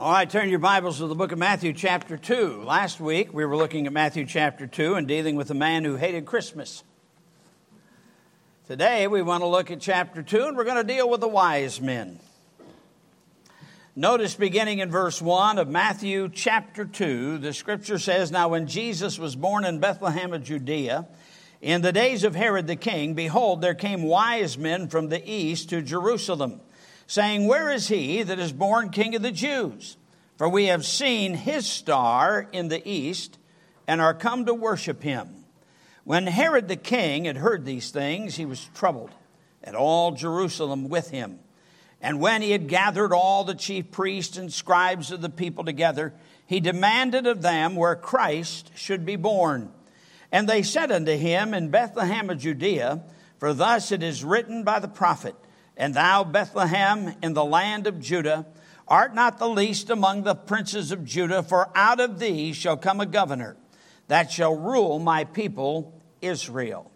All 0.00 0.12
right, 0.12 0.30
turn 0.30 0.48
your 0.48 0.60
Bibles 0.60 0.96
to 0.96 1.08
the 1.08 1.14
book 1.14 1.30
of 1.30 1.38
Matthew, 1.38 1.74
chapter 1.74 2.16
2. 2.16 2.62
Last 2.64 3.00
week 3.00 3.34
we 3.34 3.44
were 3.44 3.54
looking 3.54 3.86
at 3.86 3.92
Matthew, 3.92 4.24
chapter 4.24 4.66
2, 4.66 4.94
and 4.94 5.06
dealing 5.06 5.36
with 5.36 5.50
a 5.50 5.54
man 5.54 5.84
who 5.84 5.96
hated 5.96 6.24
Christmas. 6.24 6.82
Today 8.66 9.06
we 9.08 9.20
want 9.20 9.42
to 9.42 9.46
look 9.46 9.70
at 9.70 9.78
chapter 9.82 10.22
2, 10.22 10.44
and 10.44 10.56
we're 10.56 10.64
going 10.64 10.78
to 10.78 10.90
deal 10.90 11.10
with 11.10 11.20
the 11.20 11.28
wise 11.28 11.82
men. 11.82 12.18
Notice 13.94 14.34
beginning 14.34 14.78
in 14.78 14.90
verse 14.90 15.20
1 15.20 15.58
of 15.58 15.68
Matthew, 15.68 16.30
chapter 16.30 16.86
2, 16.86 17.36
the 17.36 17.52
scripture 17.52 17.98
says 17.98 18.30
Now, 18.30 18.48
when 18.48 18.66
Jesus 18.66 19.18
was 19.18 19.36
born 19.36 19.66
in 19.66 19.80
Bethlehem 19.80 20.32
of 20.32 20.42
Judea, 20.42 21.08
in 21.60 21.82
the 21.82 21.92
days 21.92 22.24
of 22.24 22.34
Herod 22.34 22.66
the 22.66 22.74
king, 22.74 23.12
behold, 23.12 23.60
there 23.60 23.74
came 23.74 24.04
wise 24.04 24.56
men 24.56 24.88
from 24.88 25.10
the 25.10 25.22
east 25.30 25.68
to 25.68 25.82
Jerusalem 25.82 26.62
saying, 27.10 27.48
Where 27.48 27.68
is 27.70 27.88
he 27.88 28.22
that 28.22 28.38
is 28.38 28.52
born 28.52 28.90
king 28.90 29.16
of 29.16 29.22
the 29.22 29.32
Jews? 29.32 29.96
For 30.36 30.48
we 30.48 30.66
have 30.66 30.86
seen 30.86 31.34
his 31.34 31.66
star 31.66 32.48
in 32.52 32.68
the 32.68 32.88
east 32.88 33.36
and 33.88 34.00
are 34.00 34.14
come 34.14 34.46
to 34.46 34.54
worship 34.54 35.02
him. 35.02 35.44
When 36.04 36.28
Herod 36.28 36.68
the 36.68 36.76
king 36.76 37.24
had 37.24 37.36
heard 37.36 37.64
these 37.64 37.90
things, 37.90 38.36
he 38.36 38.44
was 38.44 38.70
troubled, 38.74 39.10
and 39.64 39.74
all 39.74 40.12
Jerusalem 40.12 40.88
with 40.88 41.10
him. 41.10 41.40
And 42.00 42.20
when 42.20 42.42
he 42.42 42.52
had 42.52 42.68
gathered 42.68 43.12
all 43.12 43.42
the 43.42 43.56
chief 43.56 43.90
priests 43.90 44.36
and 44.36 44.52
scribes 44.52 45.10
of 45.10 45.20
the 45.20 45.28
people 45.28 45.64
together, 45.64 46.14
he 46.46 46.60
demanded 46.60 47.26
of 47.26 47.42
them 47.42 47.74
where 47.74 47.96
Christ 47.96 48.70
should 48.76 49.04
be 49.04 49.16
born. 49.16 49.72
And 50.30 50.48
they 50.48 50.62
said 50.62 50.92
unto 50.92 51.16
him, 51.16 51.54
In 51.54 51.70
Bethlehem 51.70 52.30
of 52.30 52.38
Judea, 52.38 53.02
for 53.38 53.52
thus 53.52 53.90
it 53.90 54.04
is 54.04 54.22
written 54.22 54.62
by 54.62 54.78
the 54.78 54.86
prophet, 54.86 55.34
and 55.80 55.94
thou, 55.94 56.24
Bethlehem, 56.24 57.14
in 57.22 57.32
the 57.32 57.44
land 57.44 57.86
of 57.86 58.00
Judah, 58.00 58.44
art 58.86 59.14
not 59.14 59.38
the 59.38 59.48
least 59.48 59.88
among 59.88 60.24
the 60.24 60.34
princes 60.34 60.92
of 60.92 61.06
Judah, 61.06 61.42
for 61.42 61.70
out 61.74 62.00
of 62.00 62.18
thee 62.18 62.52
shall 62.52 62.76
come 62.76 63.00
a 63.00 63.06
governor 63.06 63.56
that 64.06 64.30
shall 64.30 64.54
rule 64.54 64.98
my 64.98 65.24
people 65.24 65.98
Israel. 66.20 66.90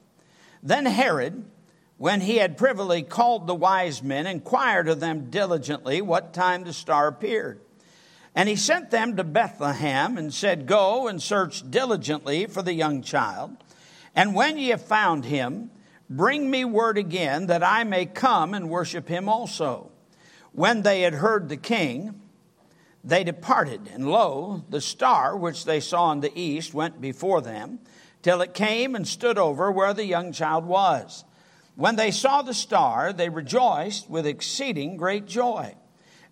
Then 0.62 0.84
Herod, 0.84 1.46
when 1.96 2.20
he 2.20 2.36
had 2.36 2.58
privily 2.58 3.02
called 3.02 3.46
the 3.46 3.54
wise 3.54 4.02
men, 4.02 4.26
inquired 4.26 4.86
of 4.86 5.00
them 5.00 5.30
diligently 5.30 6.02
what 6.02 6.34
time 6.34 6.64
the 6.64 6.74
star 6.74 7.08
appeared. 7.08 7.62
And 8.34 8.50
he 8.50 8.56
sent 8.56 8.90
them 8.90 9.16
to 9.16 9.24
Bethlehem 9.24 10.18
and 10.18 10.34
said, 10.34 10.66
Go 10.66 11.08
and 11.08 11.22
search 11.22 11.70
diligently 11.70 12.44
for 12.44 12.60
the 12.60 12.74
young 12.74 13.00
child. 13.00 13.56
And 14.14 14.34
when 14.34 14.58
ye 14.58 14.68
have 14.68 14.82
found 14.82 15.24
him, 15.24 15.70
Bring 16.16 16.48
me 16.48 16.64
word 16.64 16.96
again 16.96 17.48
that 17.48 17.64
I 17.64 17.82
may 17.82 18.06
come 18.06 18.54
and 18.54 18.70
worship 18.70 19.08
him 19.08 19.28
also. 19.28 19.90
When 20.52 20.82
they 20.82 21.00
had 21.00 21.14
heard 21.14 21.48
the 21.48 21.56
king, 21.56 22.20
they 23.02 23.24
departed, 23.24 23.90
and 23.92 24.08
lo, 24.08 24.62
the 24.70 24.80
star 24.80 25.36
which 25.36 25.64
they 25.64 25.80
saw 25.80 26.12
in 26.12 26.20
the 26.20 26.30
east 26.40 26.72
went 26.72 27.00
before 27.00 27.40
them, 27.40 27.80
till 28.22 28.42
it 28.42 28.54
came 28.54 28.94
and 28.94 29.08
stood 29.08 29.38
over 29.38 29.72
where 29.72 29.92
the 29.92 30.06
young 30.06 30.30
child 30.30 30.64
was. 30.64 31.24
When 31.74 31.96
they 31.96 32.12
saw 32.12 32.42
the 32.42 32.54
star, 32.54 33.12
they 33.12 33.28
rejoiced 33.28 34.08
with 34.08 34.24
exceeding 34.24 34.96
great 34.96 35.26
joy. 35.26 35.74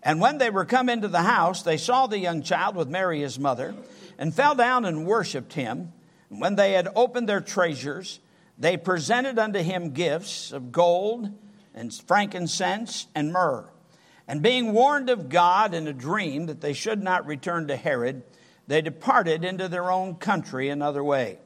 And 0.01 0.21
when 0.21 0.37
they 0.37 0.49
were 0.49 0.63
come 0.63 0.87
into 0.87 1.09
the 1.09 1.23
house, 1.23 1.61
they 1.61 1.75
saw 1.75 2.07
the 2.07 2.19
young 2.19 2.41
child 2.41 2.77
with 2.77 2.87
Mary 2.87 3.19
his 3.19 3.37
mother, 3.37 3.75
and 4.17 4.33
fell 4.33 4.55
down 4.55 4.85
and 4.85 5.05
worshipped 5.05 5.53
him. 5.53 5.91
And 6.29 6.39
when 6.39 6.55
they 6.55 6.71
had 6.71 6.87
opened 6.95 7.27
their 7.27 7.41
treasures, 7.41 8.21
they 8.63 8.77
presented 8.77 9.37
unto 9.37 9.59
him 9.59 9.89
gifts 9.89 10.53
of 10.53 10.71
gold 10.71 11.29
and 11.73 11.93
frankincense 11.93 13.07
and 13.13 13.33
myrrh. 13.33 13.69
And 14.25 14.41
being 14.41 14.71
warned 14.71 15.09
of 15.09 15.27
God 15.27 15.73
in 15.73 15.85
a 15.85 15.91
dream 15.91 16.45
that 16.45 16.61
they 16.61 16.71
should 16.71 17.03
not 17.03 17.25
return 17.25 17.67
to 17.67 17.75
Herod, 17.75 18.23
they 18.65 18.81
departed 18.81 19.43
into 19.43 19.67
their 19.67 19.91
own 19.91 20.15
country 20.15 20.69
another 20.69 21.03
way. 21.03 21.39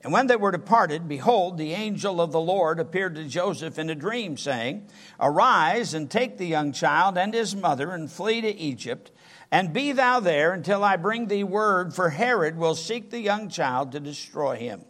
And 0.00 0.14
when 0.14 0.28
they 0.28 0.36
were 0.36 0.50
departed, 0.50 1.06
behold, 1.06 1.58
the 1.58 1.74
angel 1.74 2.22
of 2.22 2.32
the 2.32 2.40
Lord 2.40 2.80
appeared 2.80 3.16
to 3.16 3.24
Joseph 3.24 3.78
in 3.78 3.90
a 3.90 3.94
dream, 3.94 4.38
saying, 4.38 4.88
Arise 5.20 5.92
and 5.92 6.10
take 6.10 6.38
the 6.38 6.46
young 6.46 6.72
child 6.72 7.18
and 7.18 7.34
his 7.34 7.54
mother 7.54 7.90
and 7.90 8.10
flee 8.10 8.40
to 8.40 8.48
Egypt, 8.48 9.12
and 9.50 9.74
be 9.74 9.92
thou 9.92 10.20
there 10.20 10.54
until 10.54 10.82
I 10.82 10.96
bring 10.96 11.26
thee 11.26 11.44
word, 11.44 11.92
for 11.92 12.08
Herod 12.08 12.56
will 12.56 12.74
seek 12.74 13.10
the 13.10 13.20
young 13.20 13.50
child 13.50 13.92
to 13.92 14.00
destroy 14.00 14.56
him. 14.56 14.86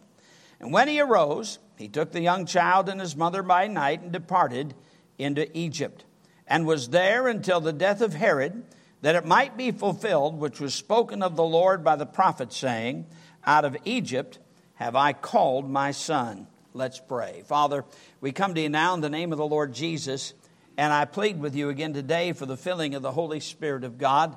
And 0.61 0.71
when 0.71 0.87
he 0.87 1.01
arose, 1.01 1.59
he 1.77 1.87
took 1.87 2.11
the 2.11 2.21
young 2.21 2.45
child 2.45 2.89
and 2.89 3.01
his 3.01 3.15
mother 3.15 3.43
by 3.43 3.67
night 3.67 4.01
and 4.01 4.11
departed 4.11 4.73
into 5.17 5.55
Egypt, 5.57 6.05
and 6.47 6.65
was 6.65 6.89
there 6.89 7.27
until 7.27 7.61
the 7.61 7.73
death 7.73 8.01
of 8.01 8.13
Herod, 8.13 8.63
that 9.01 9.15
it 9.15 9.25
might 9.25 9.57
be 9.57 9.71
fulfilled 9.71 10.39
which 10.39 10.59
was 10.59 10.73
spoken 10.73 11.21
of 11.21 11.35
the 11.35 11.43
Lord 11.43 11.83
by 11.83 11.95
the 11.95 12.05
prophet, 12.05 12.53
saying, 12.53 13.05
Out 13.45 13.65
of 13.65 13.77
Egypt 13.85 14.39
have 14.75 14.95
I 14.95 15.13
called 15.13 15.69
my 15.69 15.91
son. 15.91 16.47
Let's 16.73 16.99
pray. 16.99 17.43
Father, 17.45 17.85
we 18.21 18.31
come 18.31 18.55
to 18.55 18.61
you 18.61 18.69
now 18.69 18.93
in 18.93 19.01
the 19.01 19.09
name 19.09 19.31
of 19.31 19.37
the 19.37 19.45
Lord 19.45 19.73
Jesus, 19.73 20.33
and 20.77 20.91
I 20.91 21.05
plead 21.05 21.39
with 21.39 21.55
you 21.55 21.69
again 21.69 21.93
today 21.93 22.33
for 22.33 22.45
the 22.45 22.57
filling 22.57 22.95
of 22.95 23.01
the 23.01 23.11
Holy 23.11 23.39
Spirit 23.39 23.83
of 23.83 23.97
God, 23.97 24.35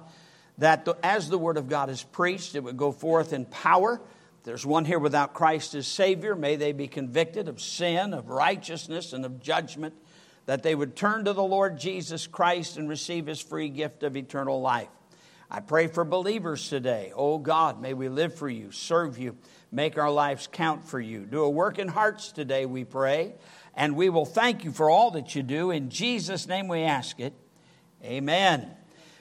that 0.59 0.87
as 1.03 1.29
the 1.29 1.39
word 1.39 1.57
of 1.57 1.69
God 1.69 1.89
is 1.91 2.03
preached, 2.03 2.55
it 2.55 2.65
would 2.65 2.77
go 2.77 2.93
forth 2.93 3.33
in 3.33 3.45
power 3.47 4.01
there's 4.47 4.65
one 4.65 4.85
here 4.85 5.01
without 5.01 5.35
Christ 5.35 5.75
as 5.75 5.89
Savior. 5.89 6.37
May 6.37 6.55
they 6.55 6.71
be 6.71 6.87
convicted 6.87 7.49
of 7.49 7.61
sin, 7.61 8.15
of 8.15 8.29
righteousness, 8.29 9.13
and 9.13 9.25
of 9.25 9.43
judgment, 9.43 9.93
that 10.47 10.63
they 10.63 10.77
would 10.77 10.95
turn 10.95 11.25
to 11.25 11.33
the 11.33 11.43
Lord 11.43 11.81
Jesus 11.81 12.29
Christ 12.29 12.77
and 12.77 12.89
receive 12.89 13.27
His 13.27 13.41
free 13.41 13.69
gift 13.69 14.05
of 14.05 14.17
eternal 14.17 14.61
life. 14.61 14.87
I 15.51 15.59
pray 15.59 15.89
for 15.89 16.05
believers 16.05 16.69
today. 16.69 17.13
Oh 17.17 17.39
God, 17.39 17.83
may 17.83 17.93
we 17.93 18.09
live 18.09 18.37
for 18.37 18.49
you, 18.49 18.71
serve 18.71 19.19
you, 19.19 19.37
make 19.73 19.99
our 19.99 20.13
lives 20.13 20.49
count 20.51 20.85
for 20.85 21.01
you. 21.01 21.27
Do 21.27 21.43
a 21.43 21.51
work 21.51 21.81
in 21.81 21.89
hearts 21.89 22.31
today, 22.31 22.67
we 22.67 22.85
pray, 22.85 23.35
and 23.75 23.97
we 23.97 24.11
will 24.11 24.25
thank 24.25 24.63
you 24.63 24.71
for 24.71 24.89
all 24.89 25.11
that 25.11 25.35
you 25.35 25.43
do. 25.43 25.73
In 25.73 25.91
Jesus' 25.91 26.47
name 26.47 26.69
we 26.69 26.83
ask 26.83 27.19
it. 27.19 27.33
Amen. 28.05 28.71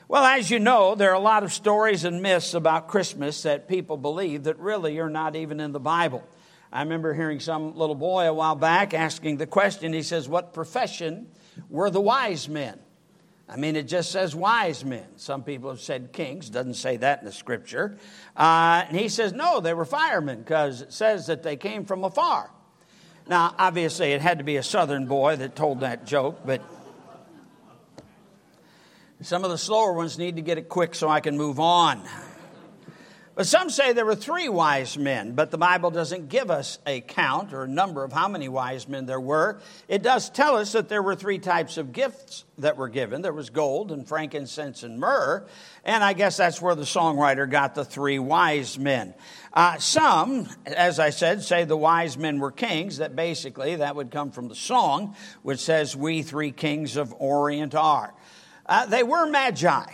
Well, 0.07 0.23
as 0.23 0.51
you 0.51 0.59
know, 0.59 0.93
there 0.93 1.09
are 1.09 1.16
a 1.16 1.19
lot 1.19 1.43
of 1.43 1.51
stories 1.51 2.03
and 2.03 2.21
myths 2.21 2.53
about 2.53 2.88
Christmas 2.88 3.41
that 3.41 3.67
people 3.67 3.97
believe 3.97 4.43
that 4.43 4.59
really 4.59 4.99
are 4.99 5.09
not 5.09 5.35
even 5.35 5.59
in 5.59 5.71
the 5.71 5.79
Bible. 5.79 6.23
I 6.71 6.83
remember 6.83 7.16
hearing 7.16 7.39
some 7.39 7.75
little 7.75 7.95
boy 7.95 8.27
a 8.27 8.33
while 8.33 8.55
back 8.55 8.93
asking 8.93 9.38
the 9.38 9.47
question. 9.47 9.93
He 9.93 10.03
says, 10.03 10.29
What 10.29 10.53
profession 10.53 11.27
were 11.69 11.89
the 11.89 12.01
wise 12.01 12.47
men? 12.47 12.77
I 13.49 13.55
mean, 13.55 13.75
it 13.75 13.88
just 13.88 14.11
says 14.11 14.35
wise 14.35 14.85
men. 14.85 15.05
Some 15.16 15.43
people 15.43 15.71
have 15.71 15.81
said 15.81 16.13
kings, 16.13 16.51
doesn't 16.51 16.75
say 16.75 16.97
that 16.97 17.19
in 17.19 17.25
the 17.25 17.31
scripture. 17.31 17.97
Uh, 18.35 18.83
and 18.87 18.95
he 18.95 19.09
says, 19.09 19.33
No, 19.33 19.59
they 19.59 19.73
were 19.73 19.85
firemen 19.85 20.39
because 20.39 20.81
it 20.81 20.93
says 20.93 21.25
that 21.27 21.41
they 21.41 21.55
came 21.55 21.83
from 21.83 22.03
afar. 22.03 22.51
Now, 23.27 23.55
obviously, 23.57 24.11
it 24.11 24.22
had 24.22 24.37
to 24.37 24.43
be 24.43 24.57
a 24.57 24.63
southern 24.63 25.07
boy 25.07 25.35
that 25.37 25.55
told 25.55 25.79
that 25.79 26.05
joke, 26.05 26.41
but 26.45 26.61
some 29.25 29.44
of 29.44 29.50
the 29.50 29.58
slower 29.58 29.91
ones 29.94 30.19
need 30.19 30.36
to 30.36 30.44
get 30.44 30.59
it 30.59 30.69
quick 30.69 30.94
so 30.94 31.09
I 31.09 31.19
can 31.19 31.36
move 31.36 31.59
on. 31.59 32.08
But 33.34 33.47
some 33.47 33.72
say 33.72 33.91
there 33.91 34.06
were 34.06 34.16
three 34.16 34.47
wise 34.47 35.00
men, 35.00 35.34
but 35.34 35.50
the 35.50 35.58
Bible 35.58 35.90
doesn't 35.90 36.30
give 36.30 36.52
us 36.52 36.78
a 36.86 37.02
count 37.02 37.52
or 37.52 37.64
a 37.64 37.68
number 37.68 38.03
of 38.03 38.14
how 38.14 38.28
many 38.28 38.47
wise 38.47 38.88
men 38.88 39.08
there 39.08 39.19
were. 39.19 39.59
It 39.88 40.03
does 40.03 40.30
tell 40.30 40.56
us 40.56 40.74
that 40.74 40.90
there 40.90 41.02
were 41.02 41.16
three 41.16 41.40
types 41.40 41.78
of 41.78 41.91
gifts 41.91 42.46
that 42.59 42.78
were 42.78 42.88
given 42.88 43.24
there 43.24 43.34
was 43.34 43.50
gold 43.50 43.91
and 43.91 44.08
frankincense 44.08 44.84
and 44.84 45.00
myrrh. 45.00 45.46
And 45.84 46.03
I 46.03 46.14
guess 46.14 46.38
that's 46.38 46.62
where 46.62 46.75
the 46.75 46.84
songwriter 46.84 47.50
got 47.50 47.74
the 47.74 47.84
three 47.84 48.19
wise 48.19 48.78
men. 48.78 49.16
Uh, 49.52 49.80
some, 49.80 50.47
as 50.68 51.00
I 51.00 51.09
said, 51.09 51.41
say 51.41 51.66
the 51.66 51.75
wise 51.75 52.16
men 52.16 52.40
were 52.40 52.52
kings, 52.52 52.97
that 52.97 53.16
basically 53.16 53.78
that 53.78 53.96
would 53.96 54.12
come 54.12 54.30
from 54.30 54.50
the 54.50 54.56
song, 54.56 55.16
which 55.41 55.59
says, 55.59 55.96
We 55.96 56.22
three 56.22 56.52
kings 56.52 56.96
of 56.96 57.14
Orient 57.18 57.74
are. 57.74 58.14
Uh, 58.66 58.86
they 58.86 59.03
were 59.03 59.26
magi. 59.28 59.86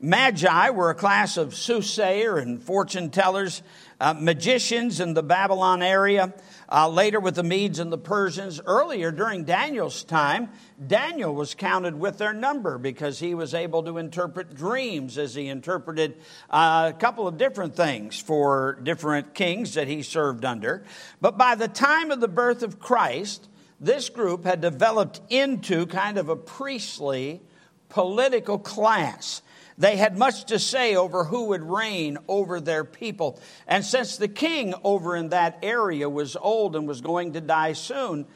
Magi 0.00 0.70
were 0.70 0.90
a 0.90 0.94
class 0.94 1.36
of 1.36 1.56
soothsayer 1.56 2.36
and 2.36 2.62
fortune 2.62 3.10
tellers, 3.10 3.62
uh, 4.00 4.14
magicians 4.14 5.00
in 5.00 5.14
the 5.14 5.24
Babylon 5.24 5.82
area, 5.82 6.32
uh, 6.70 6.88
later 6.88 7.18
with 7.18 7.34
the 7.34 7.42
Medes 7.42 7.80
and 7.80 7.90
the 7.90 7.98
Persians. 7.98 8.60
Earlier, 8.64 9.10
during 9.10 9.42
Daniel's 9.42 10.04
time, 10.04 10.50
Daniel 10.86 11.34
was 11.34 11.56
counted 11.56 11.98
with 11.98 12.18
their 12.18 12.32
number 12.32 12.78
because 12.78 13.18
he 13.18 13.34
was 13.34 13.54
able 13.54 13.82
to 13.82 13.98
interpret 13.98 14.54
dreams 14.54 15.18
as 15.18 15.34
he 15.34 15.48
interpreted 15.48 16.18
uh, 16.48 16.92
a 16.94 16.96
couple 16.96 17.26
of 17.26 17.36
different 17.36 17.74
things 17.74 18.20
for 18.20 18.78
different 18.84 19.34
kings 19.34 19.74
that 19.74 19.88
he 19.88 20.02
served 20.02 20.44
under. 20.44 20.84
But 21.20 21.36
by 21.36 21.56
the 21.56 21.66
time 21.68 22.12
of 22.12 22.20
the 22.20 22.28
birth 22.28 22.62
of 22.62 22.78
Christ, 22.78 23.48
this 23.80 24.10
group 24.10 24.44
had 24.44 24.60
developed 24.60 25.20
into 25.28 25.86
kind 25.86 26.18
of 26.18 26.28
a 26.28 26.36
priestly 26.36 27.42
political 27.88 28.58
class. 28.58 29.42
They 29.78 29.96
had 29.96 30.18
much 30.18 30.46
to 30.46 30.58
say 30.58 30.96
over 30.96 31.24
who 31.24 31.46
would 31.46 31.62
reign 31.62 32.18
over 32.26 32.60
their 32.60 32.84
people. 32.84 33.38
And 33.66 33.84
since 33.84 34.16
the 34.16 34.28
king 34.28 34.74
over 34.82 35.14
in 35.14 35.28
that 35.28 35.58
area 35.62 36.08
was 36.08 36.36
old 36.36 36.74
and 36.74 36.88
was 36.88 37.00
going 37.00 37.34
to 37.34 37.40
die 37.40 37.74
soon, 37.74 38.26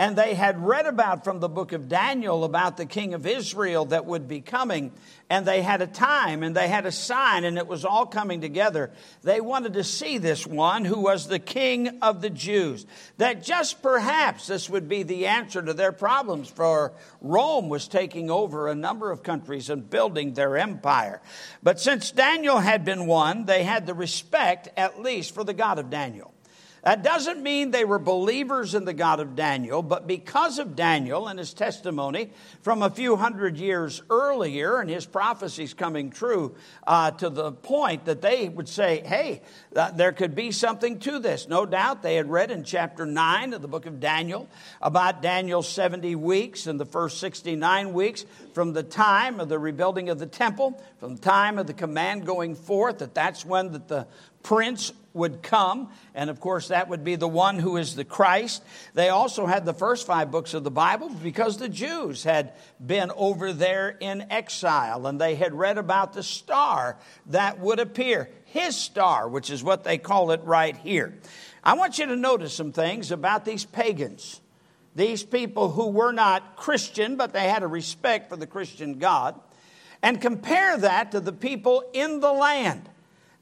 and 0.00 0.16
they 0.16 0.32
had 0.32 0.66
read 0.66 0.86
about 0.86 1.24
from 1.24 1.40
the 1.40 1.48
book 1.48 1.72
of 1.72 1.86
Daniel 1.86 2.44
about 2.44 2.78
the 2.78 2.86
king 2.86 3.12
of 3.12 3.26
Israel 3.26 3.84
that 3.84 4.06
would 4.06 4.26
be 4.26 4.40
coming, 4.40 4.92
and 5.28 5.44
they 5.44 5.60
had 5.60 5.82
a 5.82 5.86
time 5.86 6.42
and 6.42 6.56
they 6.56 6.68
had 6.68 6.86
a 6.86 6.90
sign, 6.90 7.44
and 7.44 7.58
it 7.58 7.66
was 7.66 7.84
all 7.84 8.06
coming 8.06 8.40
together. 8.40 8.90
They 9.24 9.42
wanted 9.42 9.74
to 9.74 9.84
see 9.84 10.16
this 10.16 10.46
one 10.46 10.86
who 10.86 11.00
was 11.00 11.28
the 11.28 11.38
king 11.38 11.98
of 12.00 12.22
the 12.22 12.30
Jews, 12.30 12.86
that 13.18 13.44
just 13.44 13.82
perhaps 13.82 14.46
this 14.46 14.70
would 14.70 14.88
be 14.88 15.02
the 15.02 15.26
answer 15.26 15.60
to 15.60 15.74
their 15.74 15.92
problems, 15.92 16.48
for 16.48 16.94
Rome 17.20 17.68
was 17.68 17.86
taking 17.86 18.30
over 18.30 18.68
a 18.68 18.74
number 18.74 19.10
of 19.10 19.22
countries 19.22 19.68
and 19.68 19.90
building 19.90 20.32
their 20.32 20.56
empire. 20.56 21.20
But 21.62 21.78
since 21.78 22.10
Daniel 22.10 22.56
had 22.56 22.86
been 22.86 23.06
one, 23.06 23.44
they 23.44 23.64
had 23.64 23.84
the 23.84 23.92
respect, 23.92 24.70
at 24.78 25.02
least, 25.02 25.34
for 25.34 25.44
the 25.44 25.52
God 25.52 25.78
of 25.78 25.90
Daniel. 25.90 26.29
That 26.82 27.02
doesn't 27.02 27.42
mean 27.42 27.70
they 27.70 27.84
were 27.84 27.98
believers 27.98 28.74
in 28.74 28.86
the 28.86 28.94
God 28.94 29.20
of 29.20 29.36
Daniel, 29.36 29.82
but 29.82 30.06
because 30.06 30.58
of 30.58 30.74
Daniel 30.74 31.28
and 31.28 31.38
his 31.38 31.52
testimony 31.52 32.30
from 32.62 32.82
a 32.82 32.88
few 32.88 33.16
hundred 33.16 33.58
years 33.58 34.02
earlier 34.08 34.80
and 34.80 34.88
his 34.88 35.04
prophecies 35.04 35.74
coming 35.74 36.10
true 36.10 36.54
uh, 36.86 37.10
to 37.12 37.28
the 37.28 37.52
point 37.52 38.06
that 38.06 38.22
they 38.22 38.48
would 38.48 38.68
say, 38.68 39.02
hey, 39.04 39.42
uh, 39.76 39.90
there 39.90 40.12
could 40.12 40.34
be 40.34 40.50
something 40.50 40.98
to 41.00 41.18
this. 41.18 41.48
No 41.48 41.66
doubt 41.66 42.02
they 42.02 42.14
had 42.14 42.30
read 42.30 42.50
in 42.50 42.64
chapter 42.64 43.04
9 43.04 43.52
of 43.52 43.60
the 43.60 43.68
book 43.68 43.84
of 43.84 44.00
Daniel 44.00 44.48
about 44.80 45.20
Daniel's 45.20 45.68
70 45.68 46.14
weeks 46.14 46.66
and 46.66 46.80
the 46.80 46.86
first 46.86 47.20
69 47.20 47.92
weeks 47.92 48.24
from 48.54 48.72
the 48.72 48.82
time 48.82 49.38
of 49.38 49.50
the 49.50 49.58
rebuilding 49.58 50.08
of 50.08 50.18
the 50.18 50.26
temple, 50.26 50.82
from 50.98 51.16
the 51.16 51.22
time 51.22 51.58
of 51.58 51.66
the 51.66 51.74
command 51.74 52.24
going 52.24 52.54
forth, 52.54 52.98
that 52.98 53.14
that's 53.14 53.44
when 53.44 53.72
that 53.72 53.86
the 53.88 54.06
prince 54.42 54.92
would 55.12 55.42
come, 55.42 55.90
and 56.14 56.30
of 56.30 56.40
course, 56.40 56.68
that 56.68 56.88
would 56.88 57.02
be 57.04 57.16
the 57.16 57.28
one 57.28 57.58
who 57.58 57.76
is 57.76 57.96
the 57.96 58.04
Christ. 58.04 58.62
They 58.94 59.08
also 59.08 59.46
had 59.46 59.64
the 59.64 59.74
first 59.74 60.06
five 60.06 60.30
books 60.30 60.54
of 60.54 60.64
the 60.64 60.70
Bible 60.70 61.08
because 61.08 61.56
the 61.56 61.68
Jews 61.68 62.24
had 62.24 62.52
been 62.84 63.10
over 63.16 63.52
there 63.52 63.96
in 64.00 64.26
exile 64.30 65.06
and 65.06 65.20
they 65.20 65.34
had 65.34 65.52
read 65.52 65.78
about 65.78 66.12
the 66.12 66.22
star 66.22 66.96
that 67.26 67.58
would 67.58 67.80
appear, 67.80 68.30
his 68.44 68.76
star, 68.76 69.28
which 69.28 69.50
is 69.50 69.64
what 69.64 69.84
they 69.84 69.98
call 69.98 70.30
it 70.30 70.42
right 70.44 70.76
here. 70.76 71.18
I 71.62 71.74
want 71.74 71.98
you 71.98 72.06
to 72.06 72.16
notice 72.16 72.54
some 72.54 72.72
things 72.72 73.10
about 73.10 73.44
these 73.44 73.64
pagans, 73.64 74.40
these 74.94 75.22
people 75.22 75.70
who 75.70 75.88
were 75.88 76.12
not 76.12 76.56
Christian, 76.56 77.16
but 77.16 77.32
they 77.32 77.48
had 77.48 77.62
a 77.62 77.66
respect 77.68 78.30
for 78.30 78.36
the 78.36 78.46
Christian 78.46 78.98
God, 78.98 79.38
and 80.02 80.20
compare 80.20 80.78
that 80.78 81.12
to 81.12 81.20
the 81.20 81.32
people 81.32 81.84
in 81.92 82.20
the 82.20 82.32
land. 82.32 82.88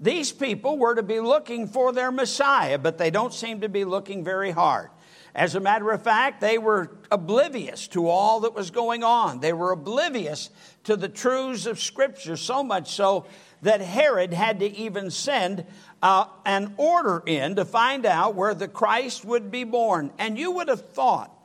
These 0.00 0.32
people 0.32 0.78
were 0.78 0.94
to 0.94 1.02
be 1.02 1.20
looking 1.20 1.66
for 1.66 1.92
their 1.92 2.12
Messiah, 2.12 2.78
but 2.78 2.98
they 2.98 3.10
don't 3.10 3.34
seem 3.34 3.62
to 3.62 3.68
be 3.68 3.84
looking 3.84 4.22
very 4.22 4.50
hard. 4.50 4.90
As 5.34 5.54
a 5.54 5.60
matter 5.60 5.90
of 5.90 6.02
fact, 6.02 6.40
they 6.40 6.58
were 6.58 6.90
oblivious 7.10 7.86
to 7.88 8.08
all 8.08 8.40
that 8.40 8.54
was 8.54 8.70
going 8.70 9.04
on. 9.04 9.40
They 9.40 9.52
were 9.52 9.72
oblivious 9.72 10.50
to 10.84 10.96
the 10.96 11.08
truths 11.08 11.66
of 11.66 11.80
Scripture, 11.80 12.36
so 12.36 12.64
much 12.64 12.92
so 12.92 13.26
that 13.62 13.80
Herod 13.80 14.32
had 14.32 14.60
to 14.60 14.66
even 14.76 15.10
send 15.10 15.64
uh, 16.02 16.26
an 16.44 16.74
order 16.76 17.22
in 17.26 17.56
to 17.56 17.64
find 17.64 18.06
out 18.06 18.34
where 18.34 18.54
the 18.54 18.68
Christ 18.68 19.24
would 19.24 19.50
be 19.50 19.64
born. 19.64 20.12
And 20.18 20.38
you 20.38 20.52
would 20.52 20.68
have 20.68 20.88
thought 20.90 21.37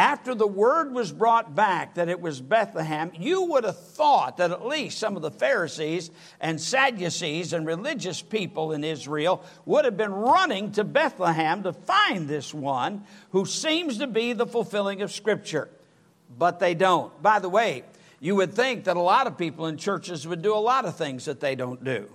after 0.00 0.34
the 0.34 0.46
word 0.46 0.94
was 0.94 1.12
brought 1.12 1.54
back 1.54 1.96
that 1.96 2.08
it 2.08 2.22
was 2.22 2.40
Bethlehem, 2.40 3.12
you 3.18 3.42
would 3.42 3.64
have 3.64 3.78
thought 3.78 4.38
that 4.38 4.50
at 4.50 4.66
least 4.66 4.98
some 4.98 5.14
of 5.14 5.20
the 5.20 5.30
Pharisees 5.30 6.10
and 6.40 6.58
Sadducees 6.58 7.52
and 7.52 7.66
religious 7.66 8.22
people 8.22 8.72
in 8.72 8.82
Israel 8.82 9.44
would 9.66 9.84
have 9.84 9.98
been 9.98 10.14
running 10.14 10.72
to 10.72 10.84
Bethlehem 10.84 11.62
to 11.64 11.74
find 11.74 12.26
this 12.26 12.54
one 12.54 13.04
who 13.32 13.44
seems 13.44 13.98
to 13.98 14.06
be 14.06 14.32
the 14.32 14.46
fulfilling 14.46 15.02
of 15.02 15.12
Scripture. 15.12 15.68
But 16.38 16.60
they 16.60 16.72
don't. 16.72 17.22
By 17.22 17.38
the 17.38 17.50
way, 17.50 17.84
you 18.20 18.36
would 18.36 18.54
think 18.54 18.84
that 18.84 18.96
a 18.96 19.02
lot 19.02 19.26
of 19.26 19.36
people 19.36 19.66
in 19.66 19.76
churches 19.76 20.26
would 20.26 20.40
do 20.40 20.54
a 20.54 20.56
lot 20.56 20.86
of 20.86 20.96
things 20.96 21.26
that 21.26 21.40
they 21.40 21.54
don't 21.54 21.84
do. 21.84 22.08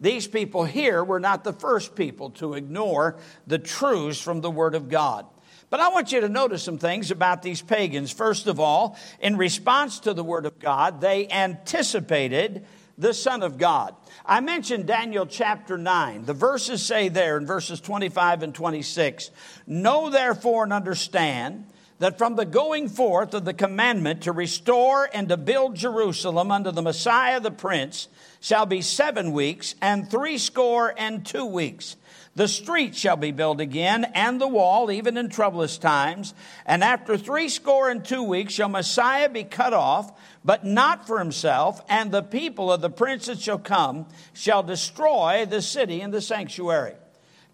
These 0.00 0.28
people 0.28 0.64
here 0.64 1.02
were 1.02 1.18
not 1.18 1.42
the 1.42 1.52
first 1.52 1.96
people 1.96 2.30
to 2.30 2.54
ignore 2.54 3.16
the 3.48 3.58
truths 3.58 4.20
from 4.20 4.40
the 4.40 4.52
Word 4.52 4.76
of 4.76 4.88
God. 4.88 5.26
But 5.72 5.80
I 5.80 5.88
want 5.88 6.12
you 6.12 6.20
to 6.20 6.28
notice 6.28 6.62
some 6.62 6.76
things 6.76 7.10
about 7.10 7.40
these 7.40 7.62
pagans. 7.62 8.12
First 8.12 8.46
of 8.46 8.60
all, 8.60 8.98
in 9.20 9.38
response 9.38 10.00
to 10.00 10.12
the 10.12 10.22
Word 10.22 10.44
of 10.44 10.58
God, 10.58 11.00
they 11.00 11.26
anticipated 11.30 12.66
the 12.98 13.14
Son 13.14 13.42
of 13.42 13.56
God. 13.56 13.96
I 14.26 14.40
mentioned 14.40 14.86
Daniel 14.86 15.24
chapter 15.24 15.78
9. 15.78 16.26
The 16.26 16.34
verses 16.34 16.84
say 16.84 17.08
there 17.08 17.38
in 17.38 17.46
verses 17.46 17.80
25 17.80 18.42
and 18.42 18.54
26 18.54 19.30
Know 19.66 20.10
therefore 20.10 20.64
and 20.64 20.74
understand 20.74 21.64
that 22.00 22.18
from 22.18 22.36
the 22.36 22.44
going 22.44 22.90
forth 22.90 23.32
of 23.32 23.46
the 23.46 23.54
commandment 23.54 24.24
to 24.24 24.32
restore 24.32 25.08
and 25.14 25.30
to 25.30 25.38
build 25.38 25.74
Jerusalem 25.74 26.50
unto 26.50 26.70
the 26.70 26.82
Messiah 26.82 27.40
the 27.40 27.50
Prince 27.50 28.08
shall 28.40 28.66
be 28.66 28.82
seven 28.82 29.32
weeks 29.32 29.74
and 29.80 30.10
threescore 30.10 30.92
and 30.98 31.24
two 31.24 31.46
weeks. 31.46 31.96
The 32.34 32.48
street 32.48 32.96
shall 32.96 33.16
be 33.16 33.30
built 33.30 33.60
again, 33.60 34.06
and 34.14 34.40
the 34.40 34.48
wall, 34.48 34.90
even 34.90 35.18
in 35.18 35.28
troublous 35.28 35.76
times. 35.76 36.32
And 36.64 36.82
after 36.82 37.18
threescore 37.18 37.90
and 37.90 38.02
two 38.02 38.22
weeks 38.22 38.54
shall 38.54 38.70
Messiah 38.70 39.28
be 39.28 39.44
cut 39.44 39.74
off, 39.74 40.10
but 40.42 40.64
not 40.64 41.06
for 41.06 41.18
himself, 41.18 41.82
and 41.90 42.10
the 42.10 42.22
people 42.22 42.72
of 42.72 42.80
the 42.80 42.88
prince 42.88 43.26
that 43.26 43.38
shall 43.38 43.58
come 43.58 44.06
shall 44.32 44.62
destroy 44.62 45.44
the 45.44 45.60
city 45.60 46.00
and 46.00 46.12
the 46.12 46.22
sanctuary. 46.22 46.94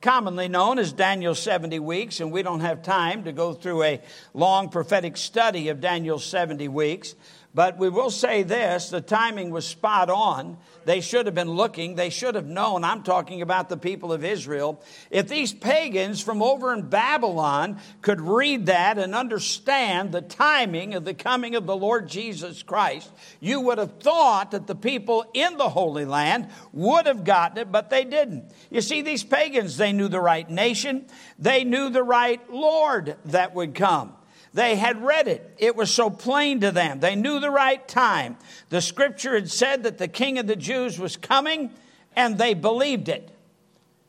Commonly 0.00 0.46
known 0.46 0.78
as 0.78 0.92
Daniel's 0.92 1.40
70 1.40 1.80
weeks, 1.80 2.20
and 2.20 2.30
we 2.30 2.44
don't 2.44 2.60
have 2.60 2.84
time 2.84 3.24
to 3.24 3.32
go 3.32 3.54
through 3.54 3.82
a 3.82 4.00
long 4.32 4.68
prophetic 4.68 5.16
study 5.16 5.70
of 5.70 5.80
Daniel's 5.80 6.24
70 6.24 6.68
weeks. 6.68 7.16
But 7.54 7.78
we 7.78 7.88
will 7.88 8.10
say 8.10 8.42
this 8.42 8.90
the 8.90 9.00
timing 9.00 9.50
was 9.50 9.66
spot 9.66 10.10
on. 10.10 10.58
They 10.84 11.00
should 11.00 11.26
have 11.26 11.34
been 11.34 11.50
looking, 11.50 11.94
they 11.94 12.10
should 12.10 12.34
have 12.34 12.46
known. 12.46 12.84
I'm 12.84 13.02
talking 13.02 13.42
about 13.42 13.68
the 13.68 13.76
people 13.76 14.12
of 14.12 14.24
Israel. 14.24 14.82
If 15.10 15.28
these 15.28 15.52
pagans 15.52 16.20
from 16.22 16.42
over 16.42 16.72
in 16.72 16.88
Babylon 16.88 17.78
could 18.02 18.20
read 18.20 18.66
that 18.66 18.98
and 18.98 19.14
understand 19.14 20.12
the 20.12 20.20
timing 20.20 20.94
of 20.94 21.04
the 21.04 21.14
coming 21.14 21.56
of 21.56 21.66
the 21.66 21.76
Lord 21.76 22.08
Jesus 22.08 22.62
Christ, 22.62 23.10
you 23.40 23.60
would 23.60 23.78
have 23.78 23.98
thought 24.00 24.50
that 24.50 24.66
the 24.66 24.74
people 24.74 25.24
in 25.32 25.56
the 25.56 25.68
Holy 25.68 26.04
Land 26.04 26.48
would 26.72 27.06
have 27.06 27.24
gotten 27.24 27.58
it, 27.58 27.72
but 27.72 27.90
they 27.90 28.04
didn't. 28.04 28.44
You 28.70 28.82
see, 28.82 29.02
these 29.02 29.24
pagans, 29.24 29.76
they 29.76 29.92
knew 29.92 30.08
the 30.08 30.20
right 30.20 30.48
nation, 30.48 31.06
they 31.38 31.64
knew 31.64 31.88
the 31.88 32.02
right 32.02 32.40
Lord 32.52 33.16
that 33.24 33.54
would 33.54 33.74
come. 33.74 34.17
They 34.54 34.76
had 34.76 35.02
read 35.02 35.28
it. 35.28 35.54
It 35.58 35.76
was 35.76 35.92
so 35.92 36.10
plain 36.10 36.60
to 36.60 36.70
them. 36.70 37.00
They 37.00 37.14
knew 37.14 37.40
the 37.40 37.50
right 37.50 37.86
time. 37.86 38.36
The 38.70 38.80
scripture 38.80 39.34
had 39.34 39.50
said 39.50 39.82
that 39.82 39.98
the 39.98 40.08
king 40.08 40.38
of 40.38 40.46
the 40.46 40.56
Jews 40.56 40.98
was 40.98 41.16
coming, 41.16 41.70
and 42.16 42.38
they 42.38 42.54
believed 42.54 43.08
it. 43.08 43.30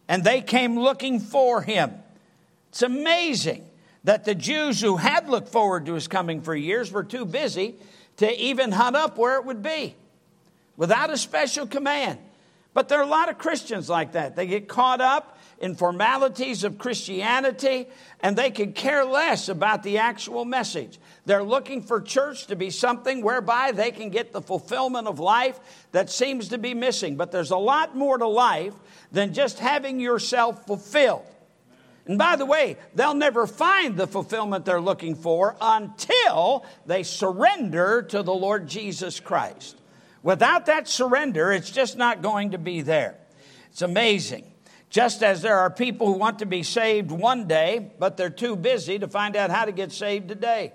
And 0.07 0.23
they 0.23 0.41
came 0.41 0.79
looking 0.79 1.19
for 1.19 1.61
him. 1.61 1.93
It's 2.69 2.81
amazing 2.81 3.65
that 4.03 4.25
the 4.25 4.35
Jews 4.35 4.81
who 4.81 4.97
had 4.97 5.29
looked 5.29 5.49
forward 5.49 5.85
to 5.87 5.93
his 5.93 6.07
coming 6.07 6.41
for 6.41 6.55
years 6.55 6.91
were 6.91 7.03
too 7.03 7.25
busy 7.25 7.75
to 8.17 8.41
even 8.41 8.71
hunt 8.71 8.95
up 8.95 9.17
where 9.17 9.35
it 9.35 9.45
would 9.45 9.61
be 9.61 9.95
without 10.77 11.09
a 11.09 11.17
special 11.17 11.67
command. 11.67 12.19
But 12.73 12.87
there 12.87 12.99
are 12.99 13.03
a 13.03 13.07
lot 13.07 13.29
of 13.29 13.37
Christians 13.37 13.89
like 13.89 14.13
that. 14.13 14.35
They 14.35 14.47
get 14.47 14.67
caught 14.67 15.01
up 15.01 15.37
in 15.59 15.75
formalities 15.75 16.63
of 16.63 16.77
Christianity, 16.77 17.87
and 18.21 18.35
they 18.35 18.49
could 18.49 18.75
care 18.75 19.03
less 19.03 19.49
about 19.49 19.83
the 19.83 19.97
actual 19.97 20.45
message. 20.45 20.99
They're 21.25 21.43
looking 21.43 21.81
for 21.81 21.99
church 22.01 22.47
to 22.47 22.55
be 22.55 22.69
something 22.69 23.21
whereby 23.21 23.71
they 23.71 23.91
can 23.91 24.09
get 24.09 24.31
the 24.31 24.41
fulfillment 24.41 25.07
of 25.07 25.19
life 25.19 25.59
that 25.91 26.09
seems 26.09 26.49
to 26.49 26.57
be 26.57 26.73
missing. 26.73 27.17
But 27.17 27.31
there's 27.31 27.51
a 27.51 27.57
lot 27.57 27.95
more 27.95 28.17
to 28.17 28.27
life 28.27 28.73
than 29.11 29.33
just 29.33 29.59
having 29.59 29.99
yourself 29.99 30.65
fulfilled. 30.65 31.25
And 32.05 32.17
by 32.17 32.37
the 32.37 32.45
way, 32.45 32.77
they'll 32.95 33.13
never 33.13 33.45
find 33.45 33.95
the 33.95 34.07
fulfillment 34.07 34.65
they're 34.65 34.81
looking 34.81 35.13
for 35.13 35.55
until 35.61 36.65
they 36.85 37.03
surrender 37.03 38.01
to 38.03 38.23
the 38.23 38.33
Lord 38.33 38.67
Jesus 38.67 39.19
Christ. 39.19 39.77
Without 40.23 40.65
that 40.65 40.87
surrender, 40.87 41.51
it's 41.51 41.69
just 41.69 41.97
not 41.97 42.21
going 42.21 42.51
to 42.51 42.57
be 42.57 42.81
there. 42.81 43.15
It's 43.71 43.83
amazing. 43.83 44.43
Just 44.89 45.21
as 45.21 45.41
there 45.41 45.59
are 45.59 45.69
people 45.69 46.07
who 46.07 46.13
want 46.13 46.39
to 46.39 46.45
be 46.45 46.63
saved 46.63 47.11
one 47.11 47.47
day, 47.47 47.91
but 47.99 48.17
they're 48.17 48.29
too 48.29 48.55
busy 48.55 48.97
to 48.99 49.07
find 49.07 49.35
out 49.35 49.51
how 49.51 49.65
to 49.65 49.71
get 49.71 49.91
saved 49.91 50.27
today. 50.27 50.73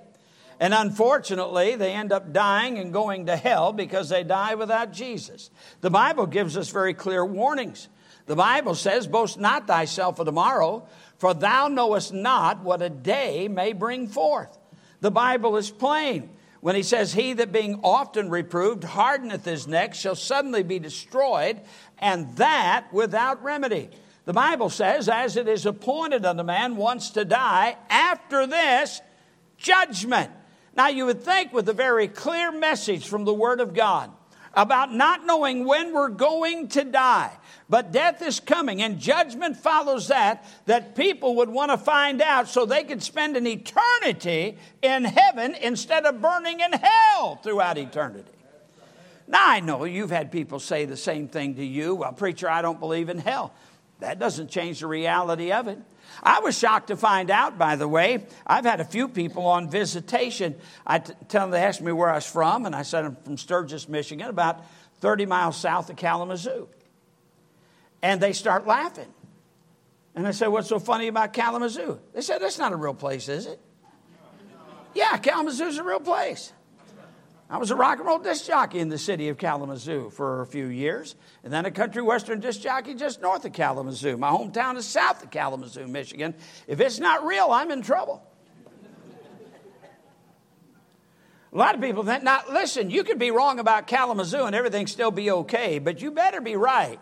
And 0.61 0.73
unfortunately, 0.73 1.75
they 1.75 1.93
end 1.93 2.13
up 2.13 2.33
dying 2.33 2.79
and 2.79 2.93
going 2.93 3.27
to 3.27 3.37
hell 3.37 3.73
because 3.73 4.09
they 4.09 4.23
die 4.23 4.55
without 4.55 4.93
Jesus. 4.93 5.51
The 5.81 5.91
Bible 5.91 6.27
gives 6.27 6.57
us 6.57 6.71
very 6.71 6.95
clear 6.95 7.25
warnings. 7.25 7.89
The 8.27 8.37
Bible 8.37 8.77
says, 8.77 9.07
Boast 9.09 9.39
not 9.39 9.67
thyself 9.67 10.21
of 10.21 10.27
tomorrow, 10.27 10.87
for 11.19 11.35
thou 11.35 11.69
knowest 11.69 12.13
not 12.13 12.63
what 12.63 12.83
a 12.83 12.89
day 12.89 13.49
may 13.49 13.73
bring 13.73 14.07
forth. 14.07 14.57
The 15.01 15.11
Bible 15.11 15.57
is 15.57 15.71
plain 15.71 16.31
when 16.61 16.77
he 16.77 16.83
says, 16.83 17.13
He 17.13 17.33
that 17.35 17.53
being 17.53 17.81
often 17.83 18.31
reproved 18.31 18.85
hardeneth 18.85 19.45
his 19.45 19.67
neck 19.67 19.95
shall 19.95 20.15
suddenly 20.15 20.63
be 20.63 20.79
destroyed, 20.79 21.61
and 21.99 22.35
that 22.37 22.93
without 22.93 23.43
remedy. 23.43 23.91
The 24.25 24.33
Bible 24.33 24.71
says, 24.71 25.09
as 25.09 25.37
it 25.37 25.49
is 25.49 25.67
appointed 25.67 26.25
unto 26.25 26.43
man 26.43 26.77
once 26.77 27.11
to 27.11 27.25
die, 27.25 27.77
after 27.91 28.47
this 28.47 29.01
judgment. 29.59 30.31
Now, 30.77 30.89
you 30.89 31.07
would 31.07 31.23
think 31.23 31.53
with 31.53 31.69
a 31.69 31.75
very 31.75 32.09
clear 32.09 32.51
message 32.51 33.07
from 33.07 33.25
the 33.25 33.35
Word 33.35 33.61
of 33.61 33.75
God 33.75 34.11
about 34.55 34.93
not 34.93 35.27
knowing 35.27 35.65
when 35.65 35.93
we're 35.93 36.09
going 36.09 36.69
to 36.69 36.85
die, 36.85 37.33
but 37.69 37.93
death 37.93 38.23
is 38.23 38.41
coming 38.41 38.83
and 38.83 38.99
judgment 38.99 39.57
follows 39.57 40.09
that, 40.09 40.45
that 40.67 40.95
people 40.95 41.37
would 41.37 41.49
want 41.49 41.71
to 41.71 41.77
find 41.79 42.23
out 42.23 42.49
so 42.49 42.65
they 42.65 42.85
could 42.85 43.03
spend 43.03 43.37
an 43.37 43.47
eternity 43.47 44.57
in 44.81 45.05
heaven 45.05 45.55
instead 45.61 46.07
of 46.07 46.23
burning 46.23 46.61
in 46.61 46.73
hell 46.73 47.37
throughout 47.43 47.79
eternity. 47.79 48.31
Now, 49.27 49.49
I 49.49 49.61
know 49.61 49.85
you've 49.85 50.11
had 50.11 50.31
people 50.31 50.61
say 50.61 50.85
the 50.85 50.97
same 50.97 51.29
thing 51.29 51.57
to 51.57 51.65
you. 51.65 51.95
Well, 51.95 52.13
preacher, 52.13 52.49
I 52.49 52.63
don't 52.63 52.79
believe 52.79 53.09
in 53.09 53.19
hell. 53.19 53.53
That 54.01 54.19
doesn't 54.19 54.51
change 54.51 54.81
the 54.81 54.87
reality 54.87 55.53
of 55.53 55.69
it. 55.69 55.79
I 56.23 56.41
was 56.41 56.59
shocked 56.59 56.89
to 56.89 56.97
find 56.97 57.31
out, 57.31 57.59
by 57.59 57.77
the 57.77 57.89
way, 57.89 58.27
I've 58.47 58.65
had 58.65 58.81
a 58.81 58.85
few 58.85 59.09
people 59.09 59.47
on 59.47 59.71
visitation. 59.71 60.55
I 60.87 60.99
t- 61.01 61.13
tell 61.29 61.43
them, 61.43 61.51
they 61.51 61.63
asked 61.63 61.81
me 61.81 61.93
where 61.93 62.11
I 62.11 62.17
was 62.17 62.27
from, 62.27 62.67
and 62.67 62.75
I 62.75 62.83
said 62.83 63.05
I'm 63.05 63.17
from 63.17 63.37
Sturgis, 63.37 63.89
Michigan, 63.89 64.29
about 64.29 64.65
30 65.01 65.27
miles 65.27 65.57
south 65.57 65.91
of 65.91 65.97
Kalamazoo. 65.97 66.69
And 68.03 68.21
they 68.21 68.33
start 68.33 68.67
laughing. 68.67 69.13
And 70.15 70.27
I 70.27 70.31
said, 70.31 70.49
What's 70.49 70.69
so 70.69 70.79
funny 70.79 71.09
about 71.09 71.33
Kalamazoo? 71.33 71.99
They 72.13 72.21
said, 72.21 72.41
That's 72.41 72.59
not 72.59 72.73
a 72.73 72.77
real 72.77 72.95
place, 72.95 73.29
is 73.29 73.47
it? 73.47 73.59
Yeah, 74.95 75.17
Kalamazoo's 75.19 75.79
a 75.79 75.83
real 75.83 76.01
place. 76.01 76.53
I 77.51 77.59
was 77.59 77.71
a 77.71 77.77
rock 77.77 77.99
and 77.99 78.07
roll 78.07 78.19
disc 78.19 78.47
jockey 78.47 78.79
in 78.79 78.89
the 78.89 78.99
city 78.99 79.29
of 79.29 79.37
Kalamazoo 79.37 80.11
for 80.11 80.41
a 80.41 80.47
few 80.47 80.67
years, 80.67 81.15
and 81.43 81.53
then 81.53 81.67
a 81.67 81.71
country 81.71 82.03
western 82.03 82.41
disc 82.41 82.63
jockey 82.63 82.95
just 82.95 83.21
north 83.21 83.45
of 83.45 83.53
Kalamazoo. 83.53 84.17
My 84.17 84.31
hometown 84.31 84.77
is 84.77 84.87
south 84.87 85.23
of 85.23 85.31
Kalamazoo, 85.31 85.87
Michigan. 85.87 86.35
If 86.67 86.81
it's 86.81 86.99
not 86.99 87.25
real, 87.25 87.49
I'm 87.51 87.71
in 87.71 87.83
trouble. 87.83 88.23
A 91.53 91.57
lot 91.57 91.77
of 91.77 91.81
people 91.81 92.03
think, 92.03 92.25
now 92.25 92.41
listen, 92.51 92.91
you 92.91 93.05
could 93.05 93.21
be 93.21 93.31
wrong 93.31 93.61
about 93.61 93.87
Kalamazoo 93.87 94.45
and 94.45 94.57
everything 94.57 94.89
still 94.89 95.13
be 95.13 95.31
okay, 95.31 95.79
but 95.79 96.03
you 96.03 96.11
better 96.11 96.41
be 96.41 96.57
right 96.57 96.99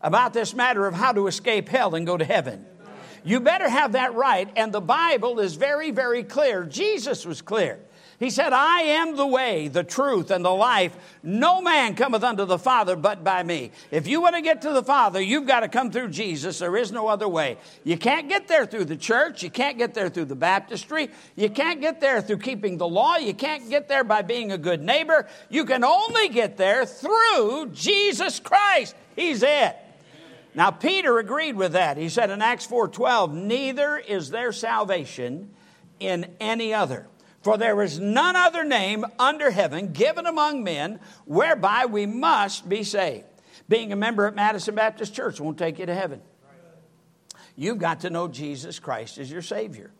about 0.00 0.32
this 0.32 0.54
matter 0.54 0.86
of 0.86 0.94
how 0.94 1.12
to 1.12 1.26
escape 1.26 1.68
hell 1.68 1.94
and 1.94 2.06
go 2.06 2.16
to 2.16 2.24
heaven. 2.24 2.64
You 3.24 3.40
better 3.40 3.68
have 3.68 3.92
that 3.92 4.14
right, 4.14 4.48
and 4.56 4.72
the 4.72 4.80
Bible 4.80 5.40
is 5.40 5.56
very, 5.56 5.90
very 5.90 6.22
clear. 6.22 6.64
Jesus 6.64 7.26
was 7.26 7.42
clear. 7.42 7.78
He 8.24 8.30
said, 8.30 8.54
I 8.54 8.80
am 8.80 9.16
the 9.16 9.26
way, 9.26 9.68
the 9.68 9.84
truth, 9.84 10.30
and 10.30 10.42
the 10.42 10.48
life. 10.48 10.96
No 11.22 11.60
man 11.60 11.94
cometh 11.94 12.24
unto 12.24 12.46
the 12.46 12.58
Father 12.58 12.96
but 12.96 13.22
by 13.22 13.42
me. 13.42 13.70
If 13.90 14.06
you 14.06 14.22
want 14.22 14.34
to 14.34 14.40
get 14.40 14.62
to 14.62 14.72
the 14.72 14.82
Father, 14.82 15.20
you've 15.20 15.46
got 15.46 15.60
to 15.60 15.68
come 15.68 15.90
through 15.90 16.08
Jesus. 16.08 16.58
There 16.58 16.74
is 16.74 16.90
no 16.90 17.06
other 17.06 17.28
way. 17.28 17.58
You 17.84 17.98
can't 17.98 18.30
get 18.30 18.48
there 18.48 18.64
through 18.64 18.86
the 18.86 18.96
church. 18.96 19.42
You 19.42 19.50
can't 19.50 19.76
get 19.76 19.92
there 19.92 20.08
through 20.08 20.24
the 20.24 20.34
baptistry. 20.34 21.10
You 21.36 21.50
can't 21.50 21.82
get 21.82 22.00
there 22.00 22.22
through 22.22 22.38
keeping 22.38 22.78
the 22.78 22.88
law. 22.88 23.16
You 23.16 23.34
can't 23.34 23.68
get 23.68 23.88
there 23.88 24.04
by 24.04 24.22
being 24.22 24.52
a 24.52 24.58
good 24.58 24.80
neighbor. 24.80 25.28
You 25.50 25.66
can 25.66 25.84
only 25.84 26.30
get 26.30 26.56
there 26.56 26.86
through 26.86 27.72
Jesus 27.74 28.40
Christ. 28.40 28.96
He's 29.16 29.42
it. 29.42 29.76
Now 30.54 30.70
Peter 30.70 31.18
agreed 31.18 31.56
with 31.56 31.72
that. 31.72 31.98
He 31.98 32.08
said 32.08 32.30
in 32.30 32.40
Acts 32.40 32.66
4:12, 32.66 33.34
"Neither 33.34 33.98
is 33.98 34.30
there 34.30 34.50
salvation 34.50 35.54
in 36.00 36.34
any 36.40 36.72
other." 36.72 37.06
For 37.44 37.58
there 37.58 37.82
is 37.82 38.00
none 38.00 38.36
other 38.36 38.64
name 38.64 39.04
under 39.18 39.50
heaven 39.50 39.92
given 39.92 40.24
among 40.24 40.64
men 40.64 40.98
whereby 41.26 41.84
we 41.84 42.06
must 42.06 42.66
be 42.66 42.82
saved. 42.82 43.26
Being 43.68 43.92
a 43.92 43.96
member 43.96 44.26
at 44.26 44.34
Madison 44.34 44.74
Baptist 44.74 45.14
Church 45.14 45.38
won't 45.38 45.58
take 45.58 45.78
you 45.78 45.84
to 45.84 45.94
heaven. 45.94 46.22
You've 47.54 47.78
got 47.78 48.00
to 48.00 48.10
know 48.10 48.28
Jesus 48.28 48.78
Christ 48.78 49.18
as 49.18 49.30
your 49.30 49.42
Savior. 49.42 49.90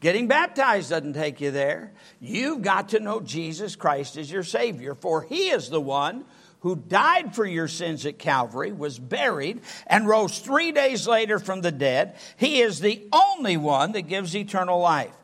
Getting 0.00 0.28
baptized 0.28 0.90
doesn't 0.90 1.14
take 1.14 1.40
you 1.40 1.50
there. 1.50 1.92
You've 2.20 2.60
got 2.60 2.90
to 2.90 3.00
know 3.00 3.20
Jesus 3.20 3.76
Christ 3.76 4.18
as 4.18 4.30
your 4.30 4.44
Savior, 4.44 4.94
for 4.94 5.22
He 5.22 5.48
is 5.48 5.70
the 5.70 5.80
one 5.80 6.26
who 6.60 6.76
died 6.76 7.34
for 7.34 7.46
your 7.46 7.68
sins 7.68 8.04
at 8.04 8.18
Calvary, 8.18 8.72
was 8.72 8.98
buried, 8.98 9.62
and 9.86 10.06
rose 10.06 10.38
three 10.38 10.72
days 10.72 11.08
later 11.08 11.38
from 11.38 11.62
the 11.62 11.72
dead. 11.72 12.16
He 12.36 12.60
is 12.60 12.80
the 12.80 13.08
only 13.10 13.56
one 13.56 13.92
that 13.92 14.02
gives 14.02 14.36
eternal 14.36 14.78
life. 14.78 15.14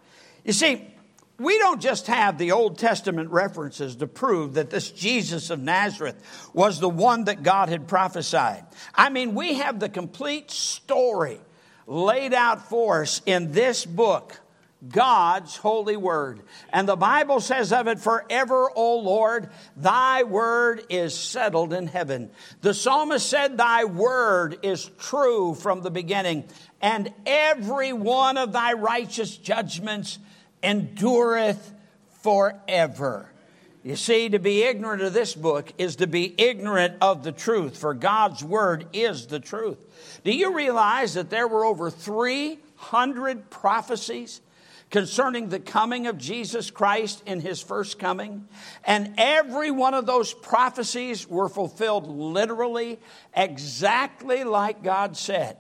You 0.43 0.55
see, 0.55 0.96
we 1.39 1.59
don't 1.59 1.83
just 1.83 2.07
have 2.07 2.39
the 2.39 2.53
Old 2.53 2.79
Testament 2.79 3.31
references 3.31 3.97
to 3.97 4.07
prove 4.07 4.55
that 4.55 4.71
this 4.71 4.91
Jesus 4.91 5.51
of 5.51 5.61
Nazareth 5.61 6.17
was 6.55 6.81
the 6.81 6.89
one 6.89 7.25
that 7.25 7.43
God 7.43 7.69
had 7.69 7.89
prophesied. 7.89 8.65
I 8.95 9.11
mean, 9.11 9.35
we 9.35 9.55
have 9.55 9.79
the 9.79 9.89
complete 9.89 10.51
story 10.51 11.41
laid 11.87 12.33
out 12.33 12.69
for 12.69 13.03
us 13.03 13.21
in 13.27 13.53
this 13.53 13.85
book, 13.85 14.41
God's 14.89 15.57
holy 15.57 15.97
word. 15.97 16.41
And 16.73 16.89
the 16.89 16.97
Bible 16.97 17.41
says 17.41 17.71
of 17.71 17.87
it, 17.87 17.99
Forever, 17.99 18.71
O 18.75 18.99
Lord, 18.99 19.51
thy 19.77 20.23
word 20.23 20.85
is 20.89 21.15
settled 21.15 21.75
in 21.75 21.87
heaven. 21.87 22.31
The 22.63 22.73
psalmist 22.73 23.29
said, 23.29 23.59
Thy 23.59 23.85
word 23.85 24.59
is 24.63 24.91
true 24.99 25.55
from 25.55 25.83
the 25.83 25.91
beginning, 25.91 26.45
and 26.81 27.13
every 27.27 27.93
one 27.93 28.39
of 28.39 28.53
thy 28.53 28.73
righteous 28.73 29.37
judgments 29.37 30.19
endureth 30.63 31.73
forever. 32.23 33.31
You 33.87 33.95
see, 33.95 34.29
to 34.31 34.41
be 34.41 34.65
ignorant 34.65 35.03
of 35.03 35.13
this 35.13 35.33
book 35.37 35.73
is 35.79 35.97
to 35.97 36.09
be 36.09 36.35
ignorant 36.39 36.97
of 37.01 37.23
the 37.23 37.31
truth, 37.31 37.79
for 37.79 37.95
God's 37.95 38.43
word 38.43 38.89
is 38.93 39.29
the 39.29 39.39
truth. 39.39 39.79
Do 40.25 40.33
you 40.33 40.57
realize 40.57 41.15
that 41.15 41.31
there 41.31 41.47
were 41.47 41.65
over 41.65 41.89
300 41.89 43.49
prophecies 43.49 44.41
concerning 44.91 45.51
the 45.51 45.61
coming 45.61 46.09
of 46.09 46.19
Jesus 46.19 46.69
Christ 46.73 47.23
in 47.27 47.41
his 47.41 47.63
first 47.63 48.01
coming? 48.01 48.49
And 48.85 49.15
every 49.19 49.71
one 49.71 49.95
of 49.95 50.05
those 50.05 50.35
prophecies 50.35 51.29
were 51.29 51.49
fulfilled 51.49 52.09
literally, 52.09 52.99
exactly 53.37 54.43
like 54.43 54.83
God 54.83 55.17
said. 55.17 55.59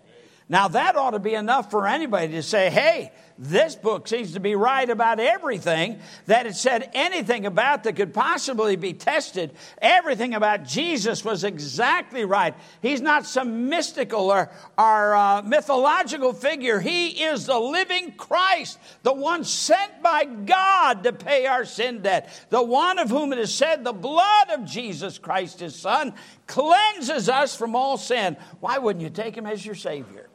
Now, 0.49 0.67
that 0.67 0.97
ought 0.97 1.11
to 1.11 1.21
be 1.21 1.35
enough 1.35 1.71
for 1.71 1.87
anybody 1.87 2.33
to 2.33 2.43
say, 2.43 2.71
hey, 2.71 3.12
this 3.38 3.76
book 3.76 4.09
seems 4.09 4.33
to 4.33 4.40
be 4.40 4.55
right 4.55 4.88
about 4.88 5.21
everything 5.21 6.00
that 6.25 6.47
it 6.47 6.57
said 6.57 6.90
anything 6.95 7.45
about 7.45 7.85
that 7.85 7.95
could 7.95 8.14
possibly 8.14 8.76
be 8.76 8.95
tested. 8.95 9.52
Everything 9.83 10.33
about 10.33 10.64
Jesus 10.64 11.23
was 11.23 11.45
exactly 11.45 12.25
right. 12.25 12.55
He's 12.81 13.02
not 13.02 13.26
some 13.26 13.69
mystical 13.69 14.31
or, 14.31 14.50
or 14.78 15.14
uh, 15.14 15.43
mythological 15.43 16.33
figure. 16.33 16.81
He 16.81 17.09
is 17.25 17.45
the 17.45 17.59
living 17.59 18.12
Christ, 18.12 18.78
the 19.02 19.12
one 19.12 19.45
sent 19.45 20.02
by 20.02 20.25
God 20.25 21.02
to 21.05 21.12
pay 21.12 21.47
our 21.47 21.66
sin 21.66 22.00
debt, 22.00 22.33
the 22.49 22.62
one 22.62 22.99
of 22.99 23.11
whom 23.11 23.35
it 23.35 23.38
is 23.38 23.52
said, 23.52 23.85
the 23.85 23.93
blood 23.93 24.50
of 24.50 24.64
Jesus 24.64 25.19
Christ, 25.19 25.61
his 25.61 25.76
Son, 25.76 26.14
cleanses 26.47 27.28
us 27.28 27.55
from 27.55 27.76
all 27.76 27.99
sin. 27.99 28.37
Why 28.61 28.78
wouldn't 28.78 29.02
you 29.02 29.11
take 29.11 29.37
him 29.37 29.47
as 29.47 29.64
your 29.64 29.75
Savior? 29.75 30.28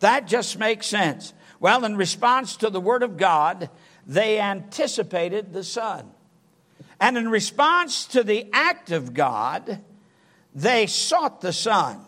That 0.00 0.28
just 0.28 0.58
makes 0.58 0.86
sense. 0.86 1.32
Well, 1.64 1.86
in 1.86 1.96
response 1.96 2.58
to 2.58 2.68
the 2.68 2.78
Word 2.78 3.02
of 3.02 3.16
God, 3.16 3.70
they 4.06 4.38
anticipated 4.38 5.54
the 5.54 5.64
Son. 5.64 6.10
And 7.00 7.16
in 7.16 7.30
response 7.30 8.04
to 8.08 8.22
the 8.22 8.50
act 8.52 8.90
of 8.90 9.14
God, 9.14 9.80
they 10.54 10.86
sought 10.86 11.40
the 11.40 11.54
Son. 11.54 12.00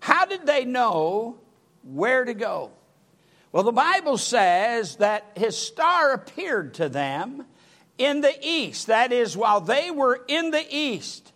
How 0.00 0.24
did 0.24 0.46
they 0.46 0.64
know 0.64 1.38
where 1.82 2.24
to 2.24 2.32
go? 2.32 2.70
Well, 3.52 3.64
the 3.64 3.72
Bible 3.72 4.16
says 4.16 4.96
that 4.96 5.32
his 5.36 5.54
star 5.54 6.14
appeared 6.14 6.72
to 6.76 6.88
them 6.88 7.44
in 7.98 8.22
the 8.22 8.34
east. 8.40 8.86
That 8.86 9.12
is, 9.12 9.36
while 9.36 9.60
they 9.60 9.90
were 9.90 10.24
in 10.28 10.50
the 10.50 10.64
east, 10.74 11.34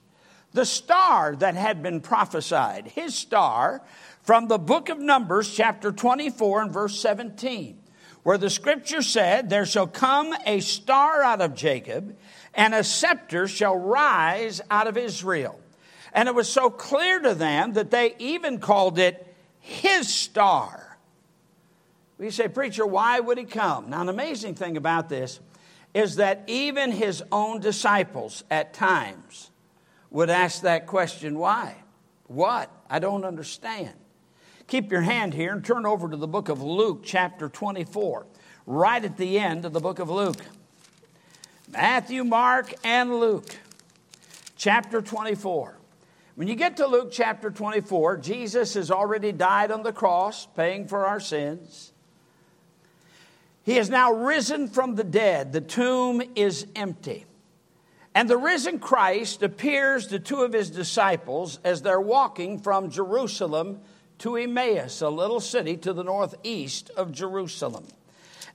the 0.55 0.65
star 0.65 1.37
that 1.37 1.55
had 1.55 1.83
been 1.83 2.01
prophesied, 2.01 2.87
his 2.95 3.15
star, 3.15 3.83
from 4.29 4.47
the 4.47 4.59
book 4.59 4.91
of 4.91 4.99
Numbers, 4.99 5.51
chapter 5.51 5.91
24 5.91 6.61
and 6.61 6.71
verse 6.71 7.01
17, 7.01 7.79
where 8.25 8.37
the 8.37 8.51
scripture 8.51 9.01
said, 9.01 9.49
There 9.49 9.65
shall 9.65 9.87
come 9.87 10.35
a 10.45 10.61
star 10.61 11.23
out 11.23 11.41
of 11.41 11.55
Jacob, 11.55 12.15
and 12.53 12.75
a 12.75 12.85
scepter 12.85 13.49
shall 13.49 13.75
rise 13.75 14.61
out 14.71 14.87
of 14.87 14.99
Israel. 14.99 15.59
And 16.13 16.29
it 16.29 16.35
was 16.35 16.47
so 16.47 16.69
clear 16.69 17.21
to 17.21 17.35
them 17.35 17.73
that 17.73 17.91
they 17.91 18.17
even 18.19 18.59
called 18.59 18.99
it 18.99 19.35
his 19.61 20.13
star. 20.13 20.99
We 22.19 22.29
say, 22.29 22.49
Preacher, 22.49 22.87
why 22.87 23.21
would 23.21 23.39
he 23.39 23.45
come? 23.45 23.89
Now, 23.89 24.03
an 24.03 24.11
amazing 24.11 24.57
thing 24.57 24.77
about 24.77 25.09
this 25.09 25.41
is 25.95 26.17
that 26.17 26.45
even 26.49 26.93
his 26.93 27.23
own 27.33 27.61
disciples 27.61 28.45
at 28.51 28.75
times 28.75 29.51
would 30.11 30.29
ask 30.29 30.61
that 30.65 30.87
question 30.87 31.39
why? 31.39 31.77
What? 32.27 32.71
I 32.91 32.99
don't 32.99 33.25
understand. 33.25 33.95
Keep 34.69 34.93
your 34.93 35.01
hand 35.01 35.33
here 35.33 35.55
and 35.55 35.65
turn 35.65 35.87
over 35.87 36.11
to 36.11 36.17
the 36.19 36.29
book 36.29 36.51
of 36.51 36.61
Luke, 36.61 37.01
chapter 37.03 37.49
24, 37.49 38.27
right 38.67 39.03
at 39.03 39.17
the 39.17 39.39
end 39.39 39.65
of 39.65 39.73
the 39.73 39.81
book 39.81 39.99
of 39.99 40.11
Luke. 40.11 40.37
Matthew, 41.73 42.23
Mark, 42.23 42.75
and 42.85 43.19
Luke, 43.19 43.57
chapter 44.57 45.01
24. 45.01 45.79
When 46.35 46.49
you 46.49 46.55
get 46.55 46.77
to 46.77 46.87
Luke 46.87 47.09
chapter 47.11 47.51
24, 47.51 48.19
Jesus 48.19 48.75
has 48.75 48.91
already 48.91 49.33
died 49.33 49.71
on 49.71 49.83
the 49.85 49.93
cross, 49.93 50.45
paying 50.55 50.87
for 50.87 51.07
our 51.07 51.19
sins. 51.19 51.95
He 53.63 53.77
has 53.77 53.89
now 53.89 54.13
risen 54.13 54.69
from 54.69 54.97
the 54.97 55.05
dead. 55.05 55.55
The 55.55 55.63
tomb 55.63 56.21
is 56.37 56.67
empty. 56.77 57.25
And 58.15 58.29
the 58.29 58.37
risen 58.37 58.81
Christ 58.81 59.43
appears 59.43 60.09
to 60.09 60.19
two 60.19 60.43
of 60.43 60.53
his 60.53 60.69
disciples 60.69 61.59
as 61.65 61.81
they're 61.81 61.99
walking 61.99 62.59
from 62.59 62.91
Jerusalem 62.91 63.81
to 64.19 64.37
Emmaus, 64.37 65.01
a 65.01 65.09
little 65.09 65.41
city 65.41 65.77
to 65.79 65.93
the 65.93 66.05
northeast 66.05 66.91
of 66.97 67.13
Jerusalem. 67.13 67.87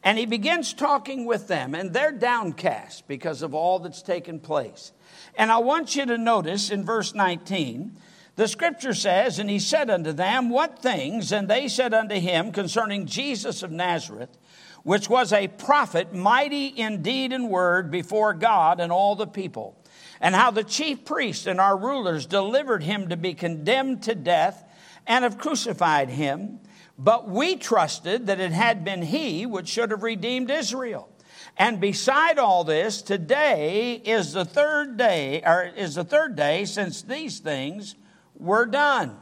And 0.04 0.18
he 0.18 0.26
begins 0.26 0.74
talking 0.74 1.26
with 1.26 1.48
them, 1.48 1.74
and 1.74 1.94
they're 1.94 2.12
downcast 2.12 3.08
because 3.08 3.42
of 3.42 3.54
all 3.54 3.80
that's 3.80 4.02
taken 4.02 4.40
place. 4.40 4.92
And 5.36 5.52
I 5.52 5.60
want 5.60 5.96
you 5.96 6.06
to 6.06 6.18
notice 6.18 6.70
in 6.70 6.84
verse 6.84 7.16
19, 7.16 7.98
the 8.36 8.48
scripture 8.48 8.94
says, 8.94 9.40
And 9.40 9.50
he 9.50 9.60
said 9.60 9.90
unto 9.90 10.12
them, 10.12 10.50
What 10.50 10.80
things? 10.80 11.32
And 11.32 11.48
they 11.48 11.68
said 11.70 11.94
unto 11.94 12.16
him 12.16 12.52
concerning 12.52 13.06
Jesus 13.06 13.64
of 13.64 13.72
Nazareth, 13.72 14.38
which 14.84 15.10
was 15.10 15.32
a 15.32 15.48
prophet, 15.48 16.14
mighty 16.14 16.68
in 16.68 17.02
deed 17.02 17.32
and 17.32 17.50
word 17.50 17.90
before 17.90 18.34
God 18.34 18.82
and 18.82 18.92
all 18.92 19.16
the 19.16 19.28
people, 19.28 19.78
and 20.20 20.36
how 20.36 20.52
the 20.52 20.64
chief 20.64 21.06
priests 21.06 21.48
and 21.48 21.62
our 21.62 21.78
rulers 21.78 22.26
delivered 22.26 22.84
him 22.84 23.08
to 23.08 23.16
be 23.16 23.34
condemned 23.34 24.04
to 24.04 24.16
death 24.16 24.66
and 25.08 25.24
have 25.24 25.38
crucified 25.38 26.10
him. 26.10 26.60
But 26.98 27.30
we 27.30 27.56
trusted 27.56 28.28
that 28.28 28.40
it 28.40 28.52
had 28.52 28.84
been 28.84 29.02
he 29.02 29.46
which 29.46 29.68
should 29.68 29.92
have 29.92 30.04
redeemed 30.04 30.52
Israel. 30.52 31.10
And 31.58 31.80
beside 31.80 32.40
all 32.40 32.64
this, 32.64 33.02
today 33.02 34.02
is 34.04 34.34
the 34.34 34.46
third 34.46 34.98
day, 34.98 35.42
or 35.46 35.72
is 35.76 35.96
the 35.96 36.04
third 36.04 36.36
day 36.36 36.66
since 36.66 37.02
these 37.02 37.40
things 37.40 37.96
were 38.36 38.66
done. 38.66 39.18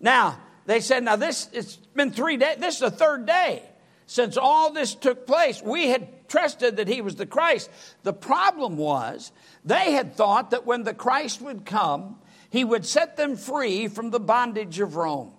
Now, 0.00 0.38
they 0.66 0.80
said, 0.80 1.02
now 1.02 1.16
this, 1.16 1.48
it's 1.52 1.76
been 1.76 2.12
three 2.12 2.36
days, 2.36 2.56
this 2.58 2.74
is 2.76 2.80
the 2.80 2.90
third 2.90 3.26
day 3.26 3.62
since 4.06 4.36
all 4.36 4.72
this 4.72 4.94
took 4.94 5.26
place. 5.26 5.62
We 5.62 5.88
had 5.88 6.28
trusted 6.28 6.78
that 6.78 6.88
he 6.88 7.00
was 7.00 7.16
the 7.16 7.26
Christ. 7.26 7.70
The 8.02 8.12
problem 8.12 8.76
was, 8.76 9.30
they 9.64 9.92
had 9.92 10.16
thought 10.16 10.50
that 10.50 10.66
when 10.66 10.84
the 10.84 10.94
Christ 10.94 11.40
would 11.42 11.64
come, 11.64 12.18
he 12.50 12.64
would 12.64 12.84
set 12.84 13.16
them 13.16 13.36
free 13.36 13.88
from 13.88 14.10
the 14.10 14.20
bondage 14.20 14.80
of 14.80 14.96
Rome. 14.96 15.32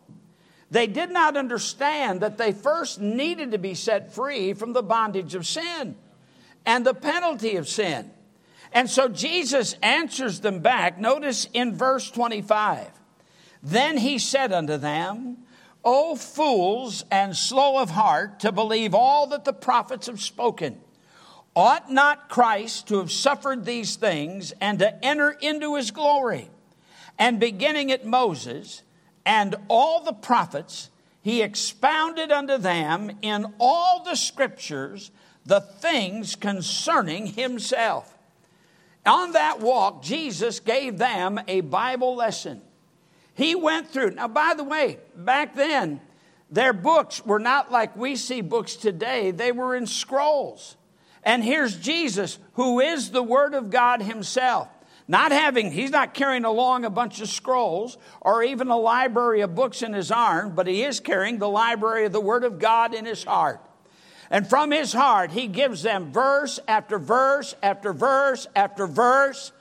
They 0.72 0.88
did 0.88 1.12
not 1.12 1.36
understand 1.36 2.22
that 2.22 2.38
they 2.38 2.54
first 2.54 3.00
needed 3.02 3.52
to 3.52 3.58
be 3.58 3.74
set 3.74 4.14
free 4.14 4.54
from 4.54 4.72
the 4.72 4.82
bondage 4.82 5.36
of 5.36 5.46
sin 5.46 5.96
and 6.66 6.86
the 6.86 6.94
penalty 6.94 7.58
of 7.58 7.68
sin. 7.68 8.10
And 8.72 8.90
so 8.90 9.10
Jesus 9.10 9.76
answers 9.82 10.40
them 10.40 10.60
back. 10.60 10.98
Notice 10.98 11.48
in 11.54 11.76
verse 11.76 12.10
25. 12.10 12.88
Then 13.62 13.98
he 13.98 14.18
said 14.18 14.54
unto 14.54 14.78
them, 14.78 15.40
O 15.84 16.16
fools 16.16 17.04
and 17.12 17.36
slow 17.36 17.80
of 17.80 17.90
heart 17.90 18.40
to 18.42 18.54
believe 18.54 18.96
all 18.96 19.28
that 19.28 19.44
the 19.44 19.54
prophets 19.54 20.08
have 20.08 20.22
spoken. 20.22 20.80
Ought 21.54 21.92
not 21.92 22.30
Christ 22.30 22.88
to 22.88 23.00
have 23.00 23.12
suffered 23.12 23.66
these 23.66 23.98
things 23.98 24.54
and 24.62 24.80
to 24.80 25.04
enter 25.04 25.32
into 25.32 25.76
his 25.76 25.92
glory? 25.92 26.50
And 27.22 27.40
beginning 27.40 27.92
at 27.92 28.04
Moses, 28.04 28.82
and 29.28 29.56
all 29.68 30.04
the 30.04 30.12
prophets, 30.12 30.90
he 31.22 31.44
expounded 31.44 32.32
unto 32.32 32.58
them 32.58 33.12
in 33.22 33.54
all 33.60 34.04
the 34.04 34.16
scriptures 34.16 35.12
the 35.46 35.62
things 35.62 36.36
concerning 36.36 37.28
himself. 37.28 38.18
On 39.06 39.34
that 39.34 39.60
walk, 39.60 40.02
Jesus 40.02 40.60
gave 40.60 40.98
them 40.98 41.40
a 41.48 41.62
Bible 41.62 42.16
lesson. 42.16 42.60
He 43.36 43.54
went 43.54 43.90
through. 43.90 44.16
Now, 44.16 44.28
by 44.28 44.56
the 44.58 44.64
way, 44.64 44.98
back 45.16 45.54
then, 45.54 46.02
their 46.50 46.74
books 46.74 47.24
were 47.24 47.38
not 47.38 47.72
like 47.72 47.96
we 47.96 48.16
see 48.16 48.42
books 48.42 48.76
today, 48.76 49.30
they 49.30 49.52
were 49.52 49.76
in 49.76 49.86
scrolls. 49.86 50.76
And 51.22 51.44
here's 51.44 51.78
Jesus, 51.78 52.40
who 52.54 52.80
is 52.80 53.12
the 53.12 53.22
Word 53.22 53.54
of 53.54 53.70
God 53.70 54.02
Himself. 54.02 54.68
Not 55.12 55.34
having, 55.34 55.74
he's 55.74 55.90
not 55.90 56.14
carrying 56.14 56.46
along 56.46 56.86
a 56.86 56.90
bunch 56.90 57.20
of 57.20 57.28
scrolls 57.28 57.98
or 58.22 58.44
even 58.44 58.70
a 58.70 58.78
library 58.78 59.42
of 59.42 59.54
books 59.54 59.82
in 59.82 59.92
his 59.92 60.10
arm, 60.10 60.56
but 60.56 60.68
he 60.68 60.84
is 60.84 61.02
carrying 61.02 61.38
the 61.38 61.50
library 61.50 62.06
of 62.06 62.14
the 62.14 62.22
Word 62.22 62.46
of 62.46 62.60
God 62.60 62.94
in 62.94 63.04
his 63.04 63.26
heart. 63.26 63.60
And 64.30 64.48
from 64.48 64.72
his 64.72 64.94
heart, 64.94 65.32
he 65.32 65.48
gives 65.48 65.84
them 65.84 66.14
verse 66.14 66.62
after 66.66 66.98
verse 66.98 67.54
after 67.62 67.92
verse 67.92 68.48
after 68.56 68.88
verse 68.88 69.52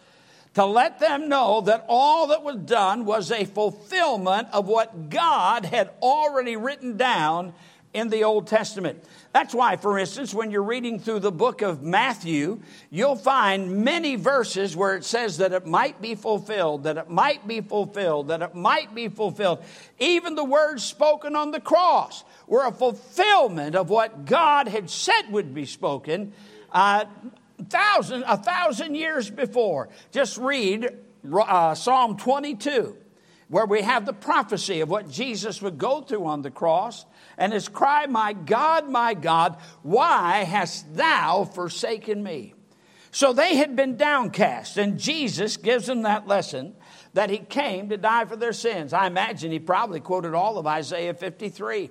to 0.54 0.64
let 0.64 1.00
them 1.00 1.28
know 1.28 1.62
that 1.62 1.84
all 1.88 2.28
that 2.28 2.44
was 2.44 2.58
done 2.58 3.04
was 3.04 3.32
a 3.32 3.44
fulfillment 3.44 4.46
of 4.52 4.68
what 4.68 5.10
God 5.10 5.64
had 5.64 5.90
already 6.00 6.54
written 6.54 6.96
down 6.96 7.54
in 7.92 8.08
the 8.08 8.24
Old 8.24 8.46
Testament. 8.46 9.02
That's 9.32 9.54
why, 9.54 9.76
for 9.76 9.98
instance, 9.98 10.32
when 10.32 10.50
you're 10.50 10.62
reading 10.62 10.98
through 10.98 11.20
the 11.20 11.32
book 11.32 11.62
of 11.62 11.82
Matthew, 11.82 12.60
you'll 12.90 13.16
find 13.16 13.84
many 13.84 14.16
verses 14.16 14.76
where 14.76 14.96
it 14.96 15.04
says 15.04 15.38
that 15.38 15.52
it 15.52 15.66
might 15.66 16.00
be 16.00 16.14
fulfilled, 16.14 16.84
that 16.84 16.96
it 16.96 17.10
might 17.10 17.46
be 17.46 17.60
fulfilled, 17.60 18.28
that 18.28 18.42
it 18.42 18.54
might 18.54 18.94
be 18.94 19.08
fulfilled. 19.08 19.62
Even 19.98 20.34
the 20.34 20.44
words 20.44 20.82
spoken 20.82 21.34
on 21.34 21.50
the 21.50 21.60
cross 21.60 22.24
were 22.46 22.66
a 22.66 22.72
fulfillment 22.72 23.74
of 23.74 23.90
what 23.90 24.24
God 24.24 24.68
had 24.68 24.90
said 24.90 25.30
would 25.30 25.54
be 25.54 25.66
spoken 25.66 26.32
uh, 26.72 27.04
thousand, 27.68 28.24
a 28.26 28.36
thousand 28.36 28.94
years 28.94 29.30
before. 29.30 29.88
Just 30.12 30.38
read 30.38 30.88
uh, 31.32 31.74
Psalm 31.74 32.16
22 32.16 32.96
where 33.50 33.66
we 33.66 33.82
have 33.82 34.06
the 34.06 34.12
prophecy 34.12 34.80
of 34.80 34.88
what 34.88 35.10
Jesus 35.10 35.60
would 35.60 35.76
go 35.76 36.00
through 36.00 36.24
on 36.24 36.40
the 36.42 36.52
cross 36.52 37.04
and 37.40 37.54
his 37.54 37.68
cry, 37.68 38.06
My 38.06 38.34
God, 38.34 38.88
my 38.88 39.14
God, 39.14 39.56
why 39.82 40.44
hast 40.44 40.94
thou 40.94 41.44
forsaken 41.44 42.22
me? 42.22 42.54
So 43.10 43.32
they 43.32 43.56
had 43.56 43.74
been 43.74 43.96
downcast, 43.96 44.76
and 44.76 45.00
Jesus 45.00 45.56
gives 45.56 45.86
them 45.86 46.02
that 46.02 46.28
lesson 46.28 46.76
that 47.14 47.30
he 47.30 47.38
came 47.38 47.88
to 47.88 47.96
die 47.96 48.26
for 48.26 48.36
their 48.36 48.52
sins. 48.52 48.92
I 48.92 49.08
imagine 49.08 49.50
he 49.50 49.58
probably 49.58 49.98
quoted 49.98 50.34
all 50.34 50.58
of 50.58 50.66
Isaiah 50.66 51.14
53. 51.14 51.90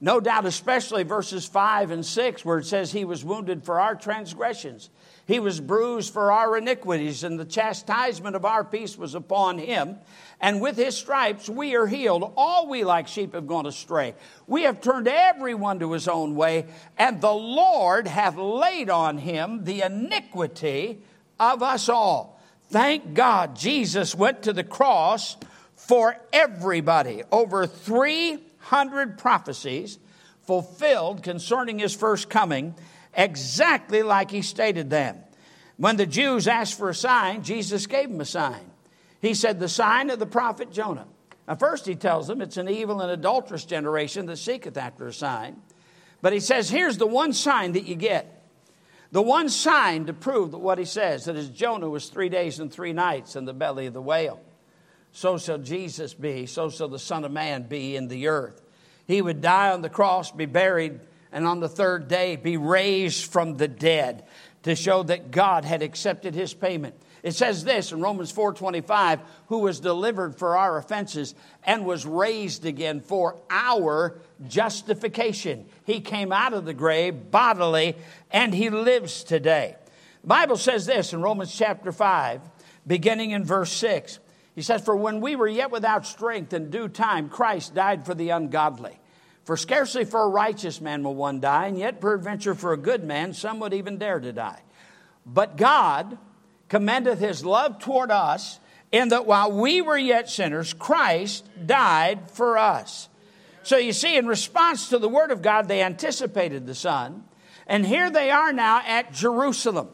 No 0.00 0.20
doubt, 0.20 0.46
especially 0.46 1.02
verses 1.02 1.44
5 1.46 1.90
and 1.90 2.06
6, 2.06 2.44
where 2.44 2.58
it 2.58 2.66
says, 2.66 2.92
He 2.92 3.04
was 3.04 3.24
wounded 3.24 3.64
for 3.64 3.80
our 3.80 3.96
transgressions, 3.96 4.90
He 5.26 5.40
was 5.40 5.60
bruised 5.60 6.12
for 6.12 6.30
our 6.30 6.56
iniquities, 6.56 7.24
and 7.24 7.38
the 7.38 7.44
chastisement 7.44 8.36
of 8.36 8.44
our 8.44 8.62
peace 8.62 8.96
was 8.96 9.16
upon 9.16 9.58
Him. 9.58 9.96
And 10.40 10.60
with 10.60 10.76
His 10.76 10.96
stripes 10.96 11.48
we 11.48 11.74
are 11.74 11.88
healed. 11.88 12.32
All 12.36 12.68
we 12.68 12.84
like 12.84 13.08
sheep 13.08 13.34
have 13.34 13.48
gone 13.48 13.66
astray. 13.66 14.14
We 14.46 14.62
have 14.62 14.80
turned 14.80 15.08
everyone 15.08 15.80
to 15.80 15.92
his 15.92 16.06
own 16.06 16.36
way, 16.36 16.66
and 16.96 17.20
the 17.20 17.34
Lord 17.34 18.06
hath 18.06 18.36
laid 18.36 18.90
on 18.90 19.18
Him 19.18 19.64
the 19.64 19.82
iniquity 19.82 21.02
of 21.40 21.60
us 21.60 21.88
all. 21.88 22.40
Thank 22.70 23.14
God 23.14 23.56
Jesus 23.56 24.14
went 24.14 24.42
to 24.42 24.52
the 24.52 24.62
cross 24.62 25.36
for 25.74 26.16
everybody. 26.32 27.22
Over 27.32 27.66
three 27.66 28.38
hundred 28.68 29.18
prophecies 29.18 29.98
fulfilled 30.42 31.22
concerning 31.22 31.78
his 31.78 31.94
first 31.94 32.30
coming, 32.30 32.74
exactly 33.14 34.02
like 34.02 34.30
he 34.30 34.42
stated 34.42 34.88
them. 34.88 35.18
When 35.76 35.96
the 35.96 36.06
Jews 36.06 36.48
asked 36.48 36.78
for 36.78 36.88
a 36.88 36.94
sign, 36.94 37.42
Jesus 37.42 37.86
gave 37.86 38.08
them 38.08 38.20
a 38.20 38.24
sign. 38.24 38.70
He 39.20 39.34
said, 39.34 39.60
The 39.60 39.68
sign 39.68 40.10
of 40.10 40.18
the 40.18 40.26
prophet 40.26 40.72
Jonah. 40.72 41.06
Now, 41.46 41.54
first 41.54 41.86
he 41.86 41.94
tells 41.94 42.26
them 42.26 42.40
it's 42.40 42.56
an 42.56 42.68
evil 42.68 43.00
and 43.00 43.10
adulterous 43.10 43.64
generation 43.64 44.26
that 44.26 44.36
seeketh 44.38 44.76
after 44.76 45.06
a 45.06 45.12
sign. 45.12 45.56
But 46.20 46.32
he 46.32 46.40
says, 46.40 46.70
Here's 46.70 46.98
the 46.98 47.06
one 47.06 47.32
sign 47.32 47.72
that 47.72 47.84
you 47.84 47.94
get. 47.94 48.34
The 49.12 49.22
one 49.22 49.48
sign 49.48 50.06
to 50.06 50.12
prove 50.12 50.50
that 50.50 50.58
what 50.58 50.78
he 50.78 50.84
says, 50.84 51.24
that 51.24 51.54
Jonah 51.54 51.88
was 51.88 52.08
three 52.08 52.28
days 52.28 52.58
and 52.58 52.70
three 52.72 52.92
nights 52.92 53.36
in 53.36 53.44
the 53.44 53.54
belly 53.54 53.86
of 53.86 53.94
the 53.94 54.02
whale 54.02 54.40
so 55.12 55.38
shall 55.38 55.58
Jesus 55.58 56.14
be, 56.14 56.46
so 56.46 56.70
shall 56.70 56.88
the 56.88 56.98
Son 56.98 57.24
of 57.24 57.32
Man 57.32 57.64
be 57.64 57.96
in 57.96 58.08
the 58.08 58.28
earth. 58.28 58.62
He 59.06 59.22
would 59.22 59.40
die 59.40 59.72
on 59.72 59.82
the 59.82 59.88
cross, 59.88 60.30
be 60.30 60.46
buried, 60.46 61.00
and 61.32 61.46
on 61.46 61.60
the 61.60 61.68
third 61.68 62.08
day 62.08 62.36
be 62.36 62.56
raised 62.56 63.30
from 63.30 63.56
the 63.56 63.68
dead 63.68 64.24
to 64.62 64.74
show 64.74 65.02
that 65.04 65.30
God 65.30 65.64
had 65.64 65.82
accepted 65.82 66.34
his 66.34 66.52
payment. 66.54 66.94
It 67.22 67.32
says 67.32 67.64
this 67.64 67.90
in 67.90 68.00
Romans 68.00 68.32
4:25, 68.32 69.20
who 69.48 69.58
was 69.58 69.80
delivered 69.80 70.36
for 70.36 70.56
our 70.56 70.78
offenses 70.78 71.34
and 71.64 71.84
was 71.84 72.06
raised 72.06 72.64
again 72.64 73.00
for 73.00 73.36
our 73.50 74.20
justification. 74.46 75.66
He 75.84 76.00
came 76.00 76.32
out 76.32 76.54
of 76.54 76.64
the 76.64 76.74
grave 76.74 77.30
bodily 77.30 77.96
and 78.30 78.54
he 78.54 78.70
lives 78.70 79.24
today. 79.24 79.76
The 80.22 80.28
Bible 80.28 80.56
says 80.56 80.86
this 80.86 81.12
in 81.12 81.22
Romans 81.22 81.54
chapter 81.54 81.92
5, 81.92 82.40
beginning 82.86 83.32
in 83.32 83.44
verse 83.44 83.72
6. 83.72 84.20
He 84.58 84.62
says, 84.62 84.82
For 84.82 84.96
when 84.96 85.20
we 85.20 85.36
were 85.36 85.46
yet 85.46 85.70
without 85.70 86.04
strength 86.04 86.52
in 86.52 86.68
due 86.68 86.88
time, 86.88 87.28
Christ 87.28 87.76
died 87.76 88.04
for 88.04 88.12
the 88.12 88.30
ungodly. 88.30 88.98
For 89.44 89.56
scarcely 89.56 90.04
for 90.04 90.20
a 90.20 90.28
righteous 90.28 90.80
man 90.80 91.04
will 91.04 91.14
one 91.14 91.38
die, 91.38 91.66
and 91.66 91.78
yet 91.78 92.00
peradventure 92.00 92.56
for 92.56 92.72
a 92.72 92.76
good 92.76 93.04
man 93.04 93.34
some 93.34 93.60
would 93.60 93.72
even 93.72 93.98
dare 93.98 94.18
to 94.18 94.32
die. 94.32 94.60
But 95.24 95.56
God 95.56 96.18
commendeth 96.68 97.20
his 97.20 97.44
love 97.44 97.78
toward 97.78 98.10
us, 98.10 98.58
in 98.90 99.10
that 99.10 99.26
while 99.26 99.52
we 99.52 99.80
were 99.80 99.96
yet 99.96 100.28
sinners, 100.28 100.74
Christ 100.74 101.48
died 101.64 102.28
for 102.28 102.58
us. 102.58 103.08
So 103.62 103.76
you 103.76 103.92
see, 103.92 104.16
in 104.16 104.26
response 104.26 104.88
to 104.88 104.98
the 104.98 105.08
word 105.08 105.30
of 105.30 105.40
God, 105.40 105.68
they 105.68 105.82
anticipated 105.82 106.66
the 106.66 106.74
Son. 106.74 107.22
And 107.68 107.86
here 107.86 108.10
they 108.10 108.32
are 108.32 108.52
now 108.52 108.82
at 108.84 109.12
Jerusalem. 109.12 109.90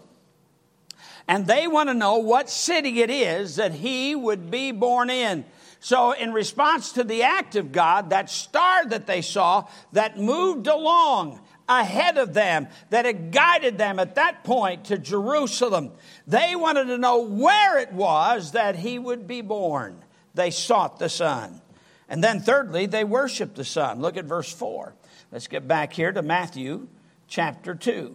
And 1.26 1.46
they 1.46 1.66
want 1.66 1.88
to 1.88 1.94
know 1.94 2.18
what 2.18 2.50
city 2.50 3.00
it 3.00 3.10
is 3.10 3.56
that 3.56 3.72
he 3.72 4.14
would 4.14 4.50
be 4.50 4.72
born 4.72 5.08
in. 5.08 5.44
So, 5.80 6.12
in 6.12 6.32
response 6.32 6.92
to 6.92 7.04
the 7.04 7.24
act 7.24 7.56
of 7.56 7.72
God, 7.72 8.10
that 8.10 8.30
star 8.30 8.87
that 8.87 9.06
they 9.06 9.20
saw 9.20 9.68
that 9.92 10.18
moved 10.18 10.66
along 10.66 11.40
ahead 11.68 12.18
of 12.18 12.34
them, 12.34 12.68
that 12.90 13.04
had 13.04 13.32
guided 13.32 13.76
them 13.78 13.98
at 13.98 14.14
that 14.14 14.44
point 14.44 14.87
to 14.87 14.98
Jerusalem, 14.98 15.92
they 16.26 16.56
wanted 16.56 16.87
to 16.87 16.98
know 16.98 17.20
where 17.20 17.78
it 17.78 17.92
was 17.92 18.52
that 18.52 18.76
he 18.76 18.98
would 18.98 19.26
be 19.26 19.40
born. 19.40 20.02
They 20.34 20.50
sought 20.50 20.98
the 20.98 21.08
Son. 21.08 21.60
And 22.08 22.22
then, 22.22 22.40
thirdly, 22.40 22.87
they 22.87 23.04
worshiped 23.04 23.56
the 23.56 23.64
Son. 23.64 24.00
Look 24.00 24.16
at 24.16 24.24
verse 24.24 24.52
4. 24.52 24.94
Let's 25.32 25.48
get 25.48 25.66
back 25.66 25.92
here 25.92 26.12
to 26.12 26.22
Matthew 26.22 26.88
chapter 27.28 27.74
2. 27.74 28.14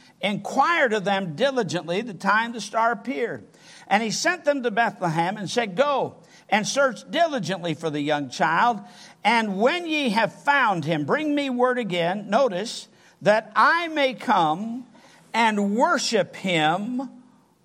inquired 0.21 0.93
of 0.93 1.03
them 1.03 1.35
diligently 1.35 2.01
the 2.01 2.13
time 2.13 2.53
the 2.53 2.61
star 2.61 2.91
appeared. 2.91 3.45
And 3.87 4.01
he 4.01 4.11
sent 4.11 4.45
them 4.45 4.63
to 4.63 4.71
Bethlehem 4.71 5.37
and 5.37 5.49
said, 5.49 5.75
Go 5.75 6.15
and 6.49 6.67
search 6.67 7.09
diligently 7.09 7.73
for 7.73 7.89
the 7.89 8.01
young 8.01 8.29
child. 8.29 8.81
And 9.23 9.59
when 9.59 9.85
ye 9.85 10.09
have 10.09 10.33
found 10.33 10.85
him, 10.85 11.05
bring 11.05 11.33
me 11.33 11.49
word 11.49 11.77
again. 11.77 12.29
Notice 12.29 12.87
that 13.21 13.51
I 13.55 13.87
may 13.87 14.13
come 14.13 14.85
and 15.33 15.75
worship 15.75 16.35
him 16.35 17.09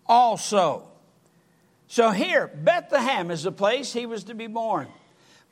also. 0.06 0.88
So 1.88 2.10
here, 2.10 2.48
Bethlehem 2.48 3.30
is 3.30 3.44
the 3.44 3.52
place 3.52 3.92
he 3.92 4.06
was 4.06 4.24
to 4.24 4.34
be 4.34 4.46
born. 4.46 4.88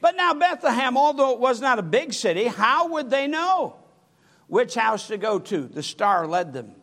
But 0.01 0.17
now, 0.17 0.35
Bethlehem, 0.35 0.97
although 0.97 1.33
it 1.33 1.38
was 1.38 1.61
not 1.61 1.79
a 1.79 1.83
big 1.83 2.12
city, 2.12 2.45
how 2.45 2.88
would 2.88 3.11
they 3.11 3.27
know 3.27 3.77
which 4.49 4.75
house 4.75 5.09
to 5.09 5.17
go 5.17 5.38
to? 5.38 5.67
The 5.67 5.83
star 5.83 6.27
led 6.27 6.53
them. 6.53 6.75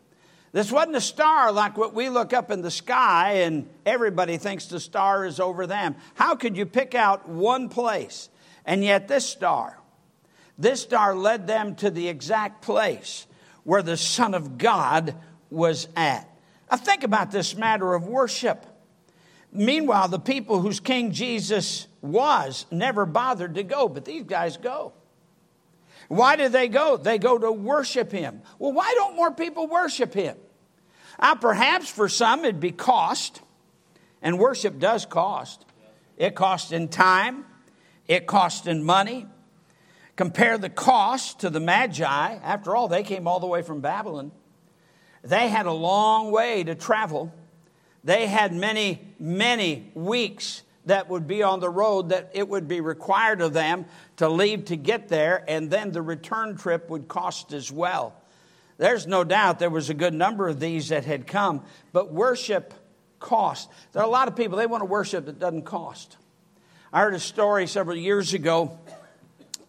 This 0.54 0.72
wasn't 0.72 0.98
a 0.98 1.02
star 1.02 1.52
like 1.52 1.78
what 1.78 1.94
we 1.94 2.10
look 2.10 2.34
up 2.34 2.52
in 2.52 2.62
the 2.62 2.72
sky 2.72 3.44
and 3.44 3.70
everybody 3.86 4.38
thinks 4.38 4.66
the 4.66 4.82
star 4.82 5.26
is 5.26 5.40
over 5.40 5.66
them. 5.66 5.96
How 6.16 6.36
could 6.36 6.58
you 6.58 6.66
pick 6.66 6.94
out 6.94 7.30
one 7.30 7.70
place? 7.70 8.30
And 8.66 8.84
yet, 8.84 9.08
this 9.08 9.26
star, 9.26 9.80
this 10.58 10.82
star 10.82 11.16
led 11.16 11.48
them 11.48 11.76
to 11.76 11.90
the 11.90 12.10
exact 12.10 12.62
place 12.62 13.26
where 13.64 13.82
the 13.82 13.98
Son 13.98 14.34
of 14.34 14.58
God 14.58 15.16
was 15.50 15.88
at. 15.96 16.30
Now, 16.70 16.78
think 16.78 17.04
about 17.04 17.32
this 17.32 17.56
matter 17.56 17.94
of 17.94 18.08
worship. 18.08 18.66
Meanwhile, 19.52 20.10
the 20.10 20.20
people 20.20 20.60
whose 20.60 20.80
King 20.80 21.12
Jesus 21.12 21.88
was 22.02 22.66
never 22.72 23.06
bothered 23.06 23.56
to 23.56 23.64
go, 23.64 23.88
but 23.88 24.06
these 24.06 24.24
guys 24.24 24.58
go. 24.58 24.94
Why 26.12 26.36
do 26.36 26.50
they 26.50 26.68
go? 26.68 26.98
They 26.98 27.18
go 27.18 27.38
to 27.38 27.54
worship 27.54 28.12
him. 28.12 28.42
Well, 28.60 28.74
why 28.74 28.92
don't 28.96 29.16
more 29.16 29.32
people 29.32 29.68
worship 29.68 30.14
him? 30.14 30.36
Now, 31.22 31.36
perhaps 31.36 31.90
for 31.90 32.10
some 32.10 32.42
it'd 32.44 32.60
be 32.60 32.72
cost, 32.72 33.42
and 34.22 34.38
worship 34.38 34.78
does 34.78 35.06
cost. 35.06 35.64
It 36.18 36.36
costs 36.36 36.74
in 36.74 36.90
time, 36.90 37.46
it 38.10 38.28
costs 38.28 38.68
in 38.68 38.84
money. 38.84 39.26
Compare 40.18 40.58
the 40.58 40.70
cost 40.70 41.40
to 41.40 41.50
the 41.50 41.62
Magi. 41.62 42.04
After 42.44 42.76
all, 42.76 42.90
they 42.90 43.04
came 43.04 43.26
all 43.26 43.40
the 43.40 43.48
way 43.48 43.62
from 43.62 43.80
Babylon. 43.80 44.34
They 45.24 45.48
had 45.48 45.66
a 45.66 45.72
long 45.72 46.30
way 46.30 46.66
to 46.66 46.76
travel. 46.76 47.34
They 48.04 48.28
had 48.28 48.52
many, 48.52 49.16
many 49.18 49.94
weeks 49.94 50.64
that 50.86 51.10
would 51.10 51.28
be 51.28 51.44
on 51.44 51.60
the 51.60 51.70
road 51.70 52.10
that 52.10 52.32
it 52.34 52.48
would 52.48 52.68
be 52.68 52.82
required 52.82 53.42
of 53.42 53.54
them 53.54 53.86
to 54.18 54.28
leave 54.28 54.66
to 54.66 54.76
get 54.76 55.10
there, 55.10 55.44
and 55.48 55.70
then 55.70 55.92
the 55.92 56.02
return 56.02 56.58
trip 56.58 56.90
would 56.90 57.08
cost 57.08 57.54
as 57.54 57.72
well. 57.72 58.16
There's 58.78 59.06
no 59.06 59.24
doubt 59.24 59.60
there 59.60 59.70
was 59.70 59.90
a 59.90 59.94
good 59.94 60.14
number 60.14 60.48
of 60.48 60.60
these 60.60 60.90
that 60.90 61.06
had 61.06 61.28
come, 61.28 61.64
but 61.94 62.12
worship 62.12 62.74
cost. 63.20 63.70
There 63.92 64.02
are 64.02 64.08
a 64.08 64.12
lot 64.12 64.28
of 64.28 64.36
people, 64.36 64.58
they 64.58 64.66
want 64.66 64.82
to 64.82 64.86
worship 64.86 65.26
that 65.26 65.40
doesn't 65.40 65.64
cost. 65.64 66.18
I 66.92 67.02
heard 67.02 67.14
a 67.14 67.20
story 67.20 67.68
several 67.68 67.96
years 67.96 68.34
ago. 68.34 68.78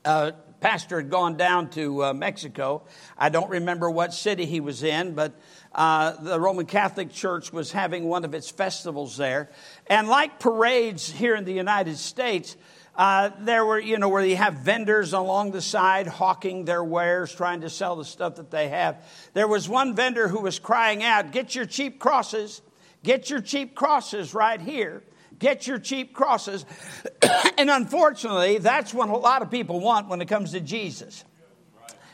A 0.05 0.33
pastor 0.61 0.97
had 0.97 1.11
gone 1.11 1.37
down 1.37 1.71
to 1.71 2.05
uh, 2.05 2.13
Mexico. 2.15 2.83
I 3.19 3.29
don't 3.29 3.51
remember 3.51 3.91
what 3.91 4.15
city 4.15 4.47
he 4.47 4.61
was 4.61 4.83
in, 4.83 5.15
but 5.15 5.33
uh, 5.75 6.13
the 6.13 6.41
Roman 6.41 6.67
Catholic 6.67 7.13
Church 7.13 7.53
was 7.53 7.71
having 7.73 8.05
one 8.05 8.25
of 8.25 8.35
its 8.35 8.51
festivals 8.51 9.17
there. 9.17 9.51
And 9.93 10.09
like 10.09 10.41
parades 10.41 11.11
here 11.11 11.35
in 11.35 11.45
the 11.45 11.53
United 11.53 11.99
States, 11.99 12.57
uh, 12.97 13.29
there 13.41 13.63
were, 13.63 13.79
you 13.79 13.99
know, 13.99 14.09
where 14.09 14.25
you 14.25 14.37
have 14.37 14.55
vendors 14.55 15.13
along 15.13 15.51
the 15.51 15.61
side 15.61 16.07
hawking 16.07 16.65
their 16.65 16.83
wares, 16.83 17.35
trying 17.35 17.61
to 17.61 17.69
sell 17.69 17.97
the 17.97 18.05
stuff 18.07 18.37
that 18.37 18.51
they 18.51 18.71
have. 18.71 19.05
There 19.35 19.47
was 19.47 19.69
one 19.69 19.95
vendor 19.95 20.29
who 20.29 20.41
was 20.41 20.59
crying 20.59 21.03
out, 21.03 21.31
Get 21.31 21.55
your 21.55 21.67
cheap 21.67 21.99
crosses, 21.99 22.63
get 23.03 23.29
your 23.29 23.43
cheap 23.43 23.75
crosses 23.75 24.33
right 24.33 24.59
here. 24.59 25.03
Get 25.39 25.67
your 25.67 25.79
cheap 25.79 26.15
crosses. 26.15 26.65
and 27.59 27.69
unfortunately, 27.69 28.59
that's 28.59 28.95
what 28.95 29.11
a 29.11 29.17
lot 29.17 29.43
of 29.43 29.51
people 29.51 29.79
want 29.79 30.09
when 30.09 30.23
it 30.23 30.27
comes 30.29 30.53
to 30.53 30.61
Jesus. 30.61 31.23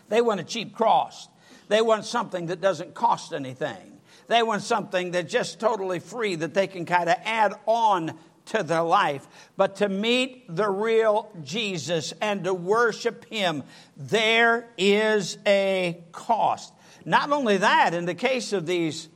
They 0.09 0.21
want 0.21 0.41
a 0.41 0.45
cheap 0.45 0.75
cross. 0.75 1.29
They 1.69 1.81
want 1.81 2.07
something 2.07 2.47
that 2.47 2.61
doesn't 2.61 2.95
cost 2.95 3.33
anything. 3.33 3.98
They 4.29 4.43
want 4.43 4.63
something 4.63 5.11
that's 5.11 5.33
just 5.33 5.59
totally 5.59 5.99
free 5.99 6.37
that 6.37 6.55
they 6.55 6.67
can 6.67 6.85
kind 6.85 7.09
of 7.09 7.17
add 7.25 7.55
on 7.67 8.17
to 8.47 8.63
their 8.63 8.83
life. 8.83 9.27
But 9.57 9.77
to 9.77 9.89
meet 9.89 10.55
the 10.55 10.71
real 10.71 11.31
Jesus 11.43 12.13
and 12.21 12.45
to 12.45 12.55
worship 12.55 13.25
Him, 13.27 13.65
there 13.97 14.69
is 14.77 15.39
a 15.47 16.03
cost. 16.13 16.73
Not 17.05 17.33
only 17.33 17.57
that, 17.59 17.95
in 17.95 18.05
the 18.05 18.15
case 18.15 18.53
of 18.53 18.67
these 18.67 19.09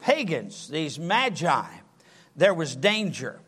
pagans, 0.00 0.68
these 0.68 0.98
magi, 0.98 1.64
there 2.36 2.54
was 2.54 2.74
danger. 2.74 3.40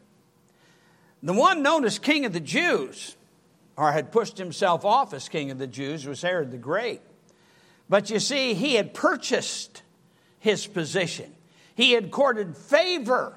The 1.22 1.32
one 1.32 1.62
known 1.62 1.84
as 1.84 1.98
King 1.98 2.26
of 2.26 2.32
the 2.32 2.40
Jews, 2.40 3.16
or 3.76 3.92
had 3.92 4.12
pushed 4.12 4.36
himself 4.38 4.84
off 4.84 5.14
as 5.14 5.28
King 5.28 5.50
of 5.50 5.58
the 5.58 5.66
Jews, 5.66 6.06
was 6.06 6.20
Herod 6.20 6.50
the 6.50 6.58
Great. 6.58 7.00
But 7.88 8.10
you 8.10 8.20
see, 8.20 8.54
he 8.54 8.74
had 8.74 8.94
purchased 8.94 9.82
his 10.46 10.64
position. 10.64 11.34
He 11.74 11.90
had 11.90 12.12
courted 12.12 12.56
favor 12.56 13.34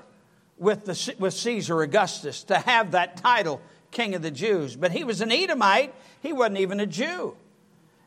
with, 0.59 0.85
the, 0.85 1.15
with 1.17 1.33
Caesar 1.33 1.81
Augustus 1.81 2.43
to 2.43 2.59
have 2.59 2.91
that 2.91 3.17
title, 3.17 3.61
King 3.89 4.13
of 4.13 4.21
the 4.21 4.29
Jews. 4.29 4.75
But 4.75 4.91
he 4.91 5.03
was 5.03 5.19
an 5.19 5.31
Edomite, 5.31 5.91
he 6.21 6.31
wasn't 6.31 6.59
even 6.59 6.79
a 6.79 6.85
Jew. 6.85 7.35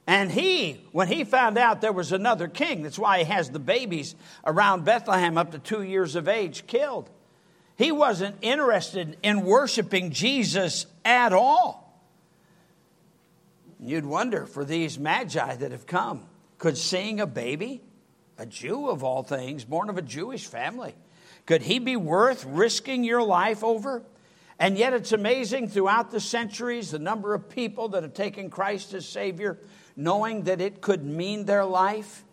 And 0.06 0.30
he, 0.30 0.80
when 0.92 1.08
he 1.08 1.24
found 1.24 1.58
out 1.58 1.80
there 1.80 1.92
was 1.92 2.12
another 2.12 2.46
king, 2.46 2.82
that's 2.82 2.98
why 2.98 3.18
he 3.18 3.24
has 3.24 3.50
the 3.50 3.58
babies 3.58 4.14
around 4.44 4.84
Bethlehem 4.84 5.36
up 5.36 5.50
to 5.50 5.58
two 5.58 5.82
years 5.82 6.14
of 6.14 6.28
age 6.28 6.66
killed. 6.68 7.10
He 7.76 7.90
wasn't 7.90 8.36
interested 8.40 9.16
in 9.24 9.42
worshiping 9.42 10.12
Jesus 10.12 10.86
at 11.04 11.32
all. 11.32 12.00
You'd 13.80 14.06
wonder 14.06 14.46
for 14.46 14.64
these 14.64 14.96
magi 14.96 15.56
that 15.56 15.72
have 15.72 15.86
come 15.86 16.26
could 16.58 16.78
seeing 16.78 17.20
a 17.20 17.26
baby, 17.26 17.80
a 18.38 18.46
Jew 18.46 18.88
of 18.88 19.04
all 19.04 19.22
things, 19.22 19.64
born 19.64 19.88
of 19.90 19.98
a 19.98 20.02
Jewish 20.02 20.46
family, 20.46 20.94
could 21.46 21.62
he 21.62 21.78
be 21.78 21.96
worth 21.96 22.44
risking 22.44 23.04
your 23.04 23.22
life 23.22 23.64
over? 23.64 24.02
And 24.58 24.78
yet, 24.78 24.92
it's 24.92 25.12
amazing 25.12 25.68
throughout 25.68 26.10
the 26.10 26.20
centuries 26.20 26.90
the 26.90 26.98
number 26.98 27.34
of 27.34 27.48
people 27.48 27.88
that 27.90 28.02
have 28.04 28.14
taken 28.14 28.48
Christ 28.48 28.94
as 28.94 29.08
Savior, 29.08 29.58
knowing 29.96 30.42
that 30.42 30.60
it 30.60 30.80
could 30.80 31.04
mean 31.04 31.46
their 31.46 31.64
life, 31.64 32.24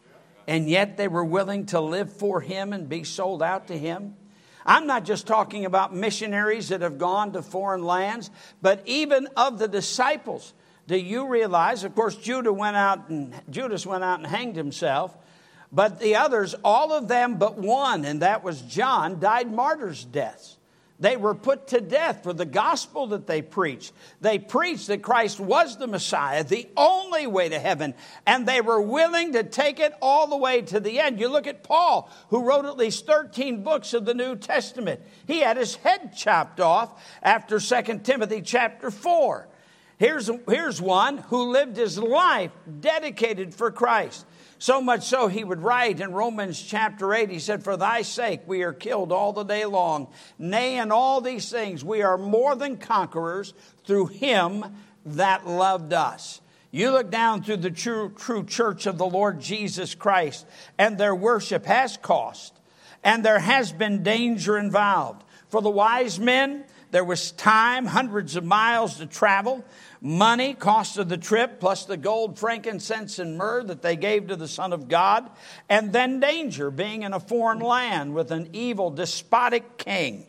and 0.48 0.70
yet 0.70 0.96
they 0.96 1.08
were 1.08 1.26
willing 1.26 1.66
to 1.68 1.80
live 1.80 2.14
for 2.14 2.40
Him 2.42 2.72
and 2.72 2.88
be 2.88 3.04
sold 3.04 3.42
out 3.42 3.68
to 3.68 3.78
Him. 3.78 4.16
I'm 4.66 4.86
not 4.86 5.06
just 5.06 5.26
talking 5.26 5.66
about 5.66 5.96
missionaries 5.96 6.70
that 6.70 6.82
have 6.82 7.00
gone 7.00 7.32
to 7.34 7.42
foreign 7.42 7.84
lands, 7.84 8.30
but 8.62 8.84
even 8.86 9.28
of 9.36 9.58
the 9.58 9.68
disciples 9.68 10.54
do 10.90 10.98
you 10.98 11.28
realize, 11.28 11.84
of 11.84 11.94
course, 11.94 12.16
Judah 12.16 12.52
went 12.52 12.76
out 12.76 13.10
and 13.10 13.32
Judas 13.50 13.86
went 13.86 14.04
out 14.04 14.18
and 14.18 14.28
hanged 14.28 14.56
himself, 14.56 15.16
but 15.72 16.00
the 16.00 16.16
others, 16.16 16.56
all 16.64 16.94
of 16.94 17.08
them 17.08 17.38
but 17.38 17.58
one, 17.58 18.06
and 18.06 18.22
that 18.22 18.44
was 18.44 18.62
John, 18.62 19.20
died 19.20 19.52
martyrs' 19.52 20.04
deaths. 20.04 20.58
They 21.02 21.16
were 21.16 21.36
put 21.36 21.68
to 21.70 21.80
death 21.80 22.24
for 22.24 22.34
the 22.34 22.46
gospel 22.46 23.08
that 23.08 23.26
they 23.26 23.42
preached. 23.42 23.94
They 24.20 24.38
preached 24.38 24.88
that 24.88 25.02
Christ 25.02 25.40
was 25.40 25.78
the 25.78 25.88
Messiah, 25.88 26.44
the 26.44 26.68
only 26.76 27.26
way 27.26 27.48
to 27.48 27.60
heaven, 27.60 27.94
and 28.26 28.46
they 28.46 28.60
were 28.60 28.82
willing 28.82 29.32
to 29.34 29.44
take 29.44 29.80
it 29.80 29.94
all 30.02 30.28
the 30.28 30.36
way 30.36 30.62
to 30.64 30.80
the 30.82 31.00
end. 31.00 31.20
You 31.20 31.30
look 31.30 31.48
at 31.48 31.64
Paul, 31.64 32.12
who 32.30 32.44
wrote 32.44 32.66
at 32.66 32.76
least 32.76 33.06
13 33.06 33.64
books 33.64 33.94
of 33.94 34.04
the 34.04 34.14
New 34.14 34.36
Testament. 34.36 35.00
He 35.26 35.40
had 35.40 35.56
his 35.56 35.76
head 35.76 36.18
chopped 36.18 36.60
off 36.60 37.02
after 37.24 37.62
2 37.62 38.00
Timothy 38.00 38.42
chapter 38.42 38.92
4. 38.92 39.48
Here's, 40.00 40.30
here's 40.50 40.82
one 40.82 41.20
who 41.20 41.52
lived 41.52 41.78
his 41.78 41.98
life 41.98 42.52
dedicated 42.82 43.56
for 43.56 43.72
Christ. 43.72 44.26
So 44.60 44.82
much 44.82 45.06
so, 45.06 45.28
he 45.28 45.46
would 45.46 45.62
write 45.62 46.02
in 46.02 46.12
Romans 46.12 46.62
chapter 46.62 47.14
8, 47.14 47.30
he 47.30 47.40
said, 47.40 47.64
For 47.64 47.78
thy 47.78 48.02
sake 48.02 48.42
we 48.46 48.64
are 48.64 48.74
killed 48.74 49.14
all 49.14 49.32
the 49.32 49.46
day 49.46 49.64
long. 49.64 50.10
Nay, 50.38 50.78
in 50.78 50.92
all 50.92 51.22
these 51.22 51.50
things 51.50 51.84
we 51.84 52.02
are 52.02 52.18
more 52.18 52.56
than 52.58 52.76
conquerors 52.76 53.54
through 53.86 54.08
him 54.08 54.66
that 55.06 55.48
loved 55.48 55.94
us. 55.94 56.42
You 56.72 56.92
look 56.92 57.10
down 57.10 57.42
through 57.42 57.58
the 57.58 57.72
true, 57.72 58.14
true 58.16 58.46
church 58.46 58.86
of 58.86 58.98
the 58.98 59.06
Lord 59.06 59.40
Jesus 59.40 59.96
Christ, 59.96 60.46
and 60.78 60.98
their 60.98 61.16
worship 61.16 61.66
has 61.66 61.96
cost, 61.96 62.54
and 63.02 63.24
there 63.24 63.40
has 63.40 63.72
been 63.72 64.04
danger 64.04 64.58
involved. 64.58 65.24
For 65.48 65.62
the 65.62 65.70
wise 65.70 66.20
men, 66.20 66.66
there 66.92 67.04
was 67.04 67.32
time, 67.32 67.86
hundreds 67.86 68.36
of 68.36 68.44
miles 68.44 68.98
to 68.98 69.06
travel 69.06 69.64
money, 70.02 70.54
cost 70.54 70.98
of 70.98 71.10
the 71.10 71.18
trip, 71.18 71.60
plus 71.60 71.86
the 71.86 71.98
gold, 71.98 72.40
frankincense, 72.40 73.20
and 73.20 73.38
myrrh 73.38 73.64
that 73.64 73.82
they 73.82 73.96
gave 73.96 74.28
to 74.28 74.36
the 74.36 74.48
Son 74.48 74.74
of 74.74 74.88
God, 74.88 75.30
and 75.68 75.92
then 75.92 76.20
danger, 76.20 76.72
being 76.72 77.04
in 77.04 77.14
a 77.14 77.20
foreign 77.20 77.60
land 77.60 78.14
with 78.14 78.32
an 78.32 78.50
evil, 78.54 78.90
despotic 78.90 79.78
king. 79.78 80.26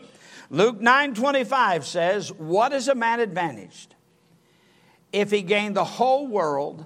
Luke 0.51 0.81
9:25 0.81 1.87
says, 1.87 2.33
"What 2.33 2.73
is 2.73 2.89
a 2.89 2.95
man 2.95 3.21
advantaged 3.21 3.95
if 5.13 5.31
he 5.31 5.43
gain 5.43 5.75
the 5.75 5.85
whole 5.85 6.27
world 6.27 6.85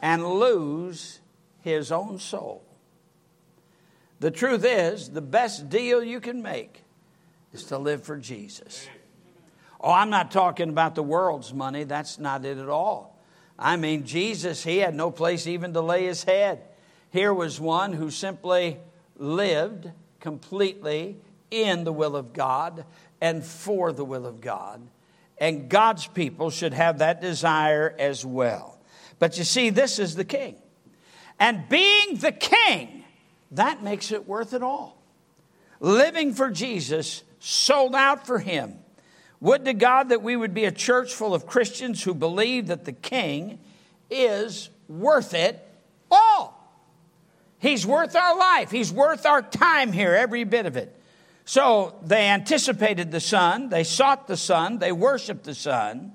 and 0.00 0.26
lose 0.26 1.20
his 1.60 1.92
own 1.92 2.18
soul?" 2.18 2.64
The 4.20 4.30
truth 4.30 4.64
is, 4.64 5.10
the 5.10 5.22
best 5.22 5.68
deal 5.68 6.02
you 6.02 6.20
can 6.20 6.42
make 6.42 6.82
is 7.52 7.64
to 7.64 7.78
live 7.78 8.02
for 8.02 8.16
Jesus. 8.16 8.88
Oh, 9.80 9.92
I'm 9.92 10.10
not 10.10 10.30
talking 10.30 10.68
about 10.68 10.94
the 10.94 11.02
world's 11.02 11.54
money. 11.54 11.84
That's 11.84 12.18
not 12.18 12.44
it 12.44 12.58
at 12.58 12.68
all. 12.68 13.18
I 13.58 13.76
mean, 13.76 14.04
Jesus, 14.04 14.62
he 14.64 14.78
had 14.78 14.94
no 14.94 15.10
place 15.10 15.46
even 15.46 15.72
to 15.74 15.80
lay 15.80 16.04
his 16.04 16.24
head. 16.24 16.62
Here 17.10 17.32
was 17.34 17.60
one 17.60 17.92
who 17.92 18.10
simply 18.10 18.78
lived 19.16 19.90
completely 20.20 21.16
in 21.50 21.84
the 21.84 21.92
will 21.92 22.16
of 22.16 22.32
God 22.32 22.84
and 23.20 23.44
for 23.44 23.92
the 23.92 24.04
will 24.04 24.26
of 24.26 24.40
God. 24.40 24.80
And 25.38 25.68
God's 25.68 26.06
people 26.06 26.50
should 26.50 26.74
have 26.74 26.98
that 26.98 27.20
desire 27.20 27.94
as 27.98 28.24
well. 28.24 28.78
But 29.18 29.38
you 29.38 29.44
see, 29.44 29.70
this 29.70 29.98
is 29.98 30.14
the 30.14 30.24
king. 30.24 30.56
And 31.38 31.68
being 31.68 32.16
the 32.16 32.32
king, 32.32 33.04
that 33.52 33.82
makes 33.82 34.12
it 34.12 34.28
worth 34.28 34.52
it 34.52 34.62
all. 34.62 35.02
Living 35.80 36.34
for 36.34 36.50
Jesus, 36.50 37.22
sold 37.40 37.94
out 37.94 38.26
for 38.26 38.38
him 38.38 38.78
would 39.40 39.64
to 39.64 39.72
God 39.72 40.10
that 40.10 40.22
we 40.22 40.36
would 40.36 40.54
be 40.54 40.66
a 40.66 40.70
church 40.70 41.14
full 41.14 41.34
of 41.34 41.46
Christians 41.46 42.02
who 42.02 42.14
believe 42.14 42.68
that 42.68 42.84
the 42.84 42.92
King 42.92 43.58
is 44.10 44.68
worth 44.86 45.34
it 45.34 45.66
all. 46.10 46.56
He's 47.58 47.86
worth 47.86 48.14
our 48.14 48.38
life, 48.38 48.70
He's 48.70 48.92
worth 48.92 49.26
our 49.26 49.42
time 49.42 49.92
here, 49.92 50.14
every 50.14 50.44
bit 50.44 50.66
of 50.66 50.76
it. 50.76 50.96
So 51.46 51.96
they 52.02 52.28
anticipated 52.28 53.10
the 53.10 53.20
Son, 53.20 53.70
they 53.70 53.84
sought 53.84 54.26
the 54.26 54.36
Son, 54.36 54.78
they 54.78 54.92
worshiped 54.92 55.44
the 55.44 55.54
Son. 55.54 56.12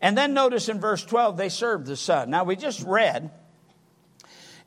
And 0.00 0.18
then 0.18 0.34
notice 0.34 0.68
in 0.68 0.80
verse 0.80 1.04
12, 1.04 1.36
they 1.36 1.48
served 1.48 1.86
the 1.86 1.96
Son. 1.96 2.30
Now 2.30 2.44
we 2.44 2.56
just 2.56 2.82
read 2.82 3.30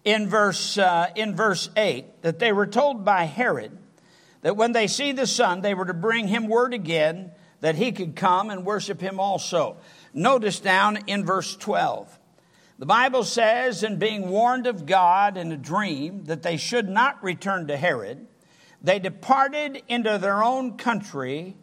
in 0.03 0.27
verse, 0.27 0.77
uh, 0.77 1.07
in 1.15 1.35
verse 1.35 1.69
8 1.77 2.21
that 2.23 2.39
they 2.39 2.51
were 2.51 2.67
told 2.67 3.05
by 3.05 3.23
Herod 3.23 3.77
that 4.47 4.55
when 4.55 4.71
they 4.71 4.87
see 4.87 5.11
the 5.11 5.27
Son, 5.27 5.59
they 5.59 5.73
were 5.73 5.87
to 5.87 5.93
bring 5.93 6.29
him 6.29 6.47
word 6.47 6.73
again 6.73 7.33
that 7.59 7.75
he 7.75 7.91
could 7.91 8.15
come 8.15 8.49
and 8.49 8.65
worship 8.65 9.01
him 9.01 9.19
also. 9.19 9.75
Notice 10.13 10.61
down 10.61 10.99
in 11.05 11.25
verse 11.25 11.57
12. 11.57 12.17
The 12.79 12.85
Bible 12.85 13.25
says, 13.25 13.83
in 13.83 13.99
being 13.99 14.29
warned 14.29 14.65
of 14.65 14.85
God 14.85 15.35
in 15.35 15.51
a 15.51 15.57
dream 15.57 16.23
that 16.27 16.43
they 16.43 16.55
should 16.55 16.87
not 16.87 17.21
return 17.21 17.67
to 17.67 17.75
Herod, 17.75 18.25
they 18.81 18.99
departed 18.99 19.83
into 19.89 20.17
their 20.17 20.41
own 20.41 20.77
country 20.77 21.57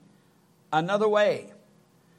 another 0.70 1.08
way. 1.08 1.54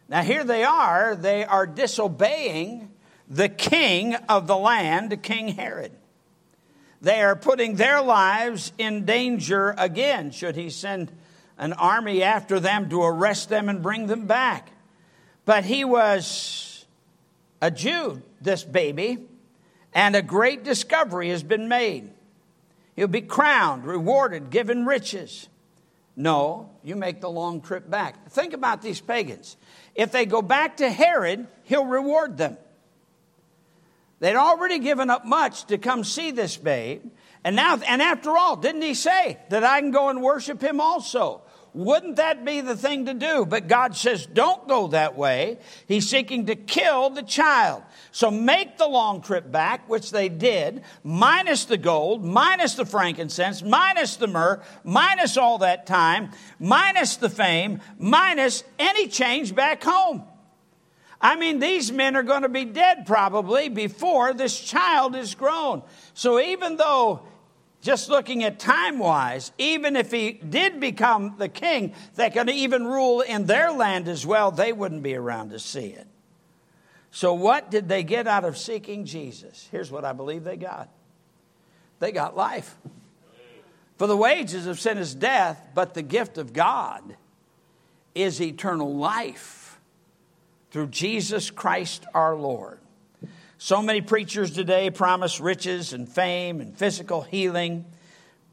Now, 0.09 0.23
here 0.23 0.43
they 0.43 0.63
are, 0.63 1.15
they 1.15 1.45
are 1.45 1.67
disobeying 1.67 2.91
the 3.29 3.49
king 3.49 4.15
of 4.15 4.47
the 4.47 4.57
land, 4.57 5.21
King 5.21 5.49
Herod. 5.49 5.91
They 7.05 7.21
are 7.21 7.35
putting 7.35 7.75
their 7.75 8.01
lives 8.01 8.73
in 8.79 9.05
danger 9.05 9.75
again, 9.77 10.31
should 10.31 10.55
he 10.55 10.71
send 10.71 11.11
an 11.55 11.73
army 11.73 12.23
after 12.23 12.59
them 12.59 12.89
to 12.89 13.03
arrest 13.03 13.47
them 13.47 13.69
and 13.69 13.83
bring 13.83 14.07
them 14.07 14.25
back. 14.25 14.71
But 15.45 15.65
he 15.65 15.85
was 15.85 16.83
a 17.61 17.69
Jew, 17.69 18.23
this 18.41 18.63
baby, 18.63 19.19
and 19.93 20.15
a 20.15 20.23
great 20.23 20.63
discovery 20.63 21.29
has 21.29 21.43
been 21.43 21.67
made. 21.67 22.09
He'll 22.95 23.07
be 23.07 23.21
crowned, 23.21 23.85
rewarded, 23.85 24.49
given 24.49 24.87
riches. 24.87 25.47
No, 26.15 26.71
you 26.83 26.95
make 26.95 27.21
the 27.21 27.29
long 27.29 27.61
trip 27.61 27.87
back. 27.87 28.31
Think 28.31 28.53
about 28.53 28.81
these 28.81 28.99
pagans. 28.99 29.57
If 29.93 30.11
they 30.11 30.25
go 30.25 30.41
back 30.41 30.77
to 30.77 30.89
Herod, 30.89 31.45
he'll 31.65 31.85
reward 31.85 32.39
them. 32.39 32.57
They'd 34.25 34.37
already 34.37 34.79
given 34.79 35.11
up 35.11 35.23
much 35.23 35.65
to 35.65 35.77
come 35.77 36.03
see 36.03 36.31
this 36.31 36.57
babe. 36.57 37.03
And 37.43 37.55
now, 37.55 37.77
and 37.87 38.01
after 38.01 38.35
all, 38.35 38.55
didn't 38.55 38.81
he 38.81 38.95
say 38.95 39.37
that 39.49 39.63
I 39.63 39.79
can 39.79 39.91
go 39.91 40.09
and 40.09 40.19
worship 40.19 40.63
him 40.63 40.81
also? 40.81 41.43
Wouldn't 41.75 42.15
that 42.15 42.43
be 42.43 42.61
the 42.61 42.75
thing 42.75 43.05
to 43.05 43.13
do? 43.13 43.45
But 43.45 43.67
God 43.67 43.95
says, 43.95 44.25
don't 44.25 44.67
go 44.67 44.87
that 44.87 45.15
way. 45.15 45.59
He's 45.87 46.09
seeking 46.09 46.47
to 46.47 46.55
kill 46.55 47.11
the 47.11 47.21
child. 47.21 47.83
So 48.11 48.31
make 48.31 48.79
the 48.79 48.87
long 48.87 49.21
trip 49.21 49.51
back, 49.51 49.87
which 49.87 50.09
they 50.09 50.27
did, 50.27 50.81
minus 51.03 51.65
the 51.65 51.77
gold, 51.77 52.25
minus 52.25 52.73
the 52.73 52.85
frankincense, 52.87 53.61
minus 53.61 54.15
the 54.15 54.25
myrrh, 54.25 54.63
minus 54.83 55.37
all 55.37 55.59
that 55.59 55.85
time, 55.85 56.31
minus 56.57 57.17
the 57.17 57.29
fame, 57.29 57.79
minus 57.99 58.63
any 58.79 59.07
change 59.07 59.53
back 59.53 59.83
home. 59.83 60.23
I 61.21 61.35
mean, 61.35 61.59
these 61.59 61.91
men 61.91 62.15
are 62.15 62.23
going 62.23 62.41
to 62.41 62.49
be 62.49 62.65
dead 62.65 63.05
probably 63.05 63.69
before 63.69 64.33
this 64.33 64.59
child 64.59 65.15
is 65.15 65.35
grown. 65.35 65.81
So 66.13 66.39
even 66.39 66.77
though 66.77 67.21
just 67.81 68.09
looking 68.09 68.43
at 68.43 68.59
time 68.59 68.99
wise, 68.99 69.51
even 69.57 69.95
if 69.95 70.11
he 70.11 70.33
did 70.33 70.79
become 70.79 71.35
the 71.37 71.47
king 71.47 71.93
that 72.15 72.33
could 72.33 72.49
even 72.49 72.85
rule 72.85 73.21
in 73.21 73.45
their 73.45 73.71
land 73.71 74.07
as 74.07 74.25
well, 74.25 74.51
they 74.51 74.73
wouldn't 74.73 75.03
be 75.03 75.15
around 75.15 75.51
to 75.51 75.59
see 75.59 75.87
it. 75.87 76.07
So, 77.11 77.33
what 77.33 77.71
did 77.71 77.87
they 77.87 78.03
get 78.03 78.27
out 78.27 78.43
of 78.43 78.57
seeking 78.57 79.05
Jesus? 79.05 79.69
Here's 79.71 79.89
what 79.89 80.03
I 80.03 80.11
believe 80.11 80.43
they 80.43 80.57
got 80.57 80.89
they 81.99 82.11
got 82.11 82.35
life. 82.35 82.75
For 83.97 84.07
the 84.07 84.17
wages 84.17 84.67
of 84.67 84.79
sin 84.79 84.97
is 84.97 85.15
death, 85.15 85.69
but 85.73 85.93
the 85.93 86.01
gift 86.01 86.37
of 86.37 86.51
God 86.51 87.15
is 88.13 88.41
eternal 88.41 88.93
life 88.93 89.64
through 90.75 90.87
Jesus 90.87 91.51
Christ 91.51 92.05
our 92.13 92.35
Lord. 92.35 92.79
So 93.57 93.81
many 93.81 94.01
preachers 94.01 94.51
today 94.51 94.89
promise 94.89 95.39
riches 95.39 95.93
and 95.93 96.05
fame 96.05 96.59
and 96.59 96.77
physical 96.77 97.21
healing. 97.21 97.85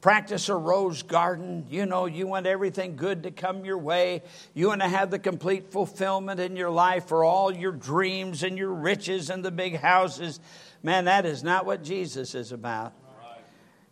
Practice 0.01 0.49
a 0.49 0.55
rose 0.55 1.03
garden. 1.03 1.67
You 1.69 1.85
know, 1.85 2.07
you 2.07 2.29
want 2.29 2.47
everything 2.47 2.95
good 2.95 3.25
to 3.25 3.33
come 3.33 3.65
your 3.65 3.79
way. 3.79 4.23
You 4.55 4.69
want 4.69 4.83
to 4.83 4.89
have 4.89 5.11
the 5.11 5.19
complete 5.19 5.73
fulfillment 5.73 6.39
in 6.39 6.55
your 6.55 6.71
life 6.71 7.09
for 7.09 7.25
all 7.25 7.53
your 7.53 7.73
dreams 7.73 8.45
and 8.45 8.57
your 8.57 8.73
riches 8.73 9.29
and 9.29 9.45
the 9.45 9.51
big 9.51 9.75
houses. 9.81 10.39
Man, 10.81 11.07
that 11.07 11.27
is 11.27 11.43
not 11.43 11.67
what 11.67 11.83
Jesus 11.83 12.37
is 12.37 12.53
about. 12.53 12.93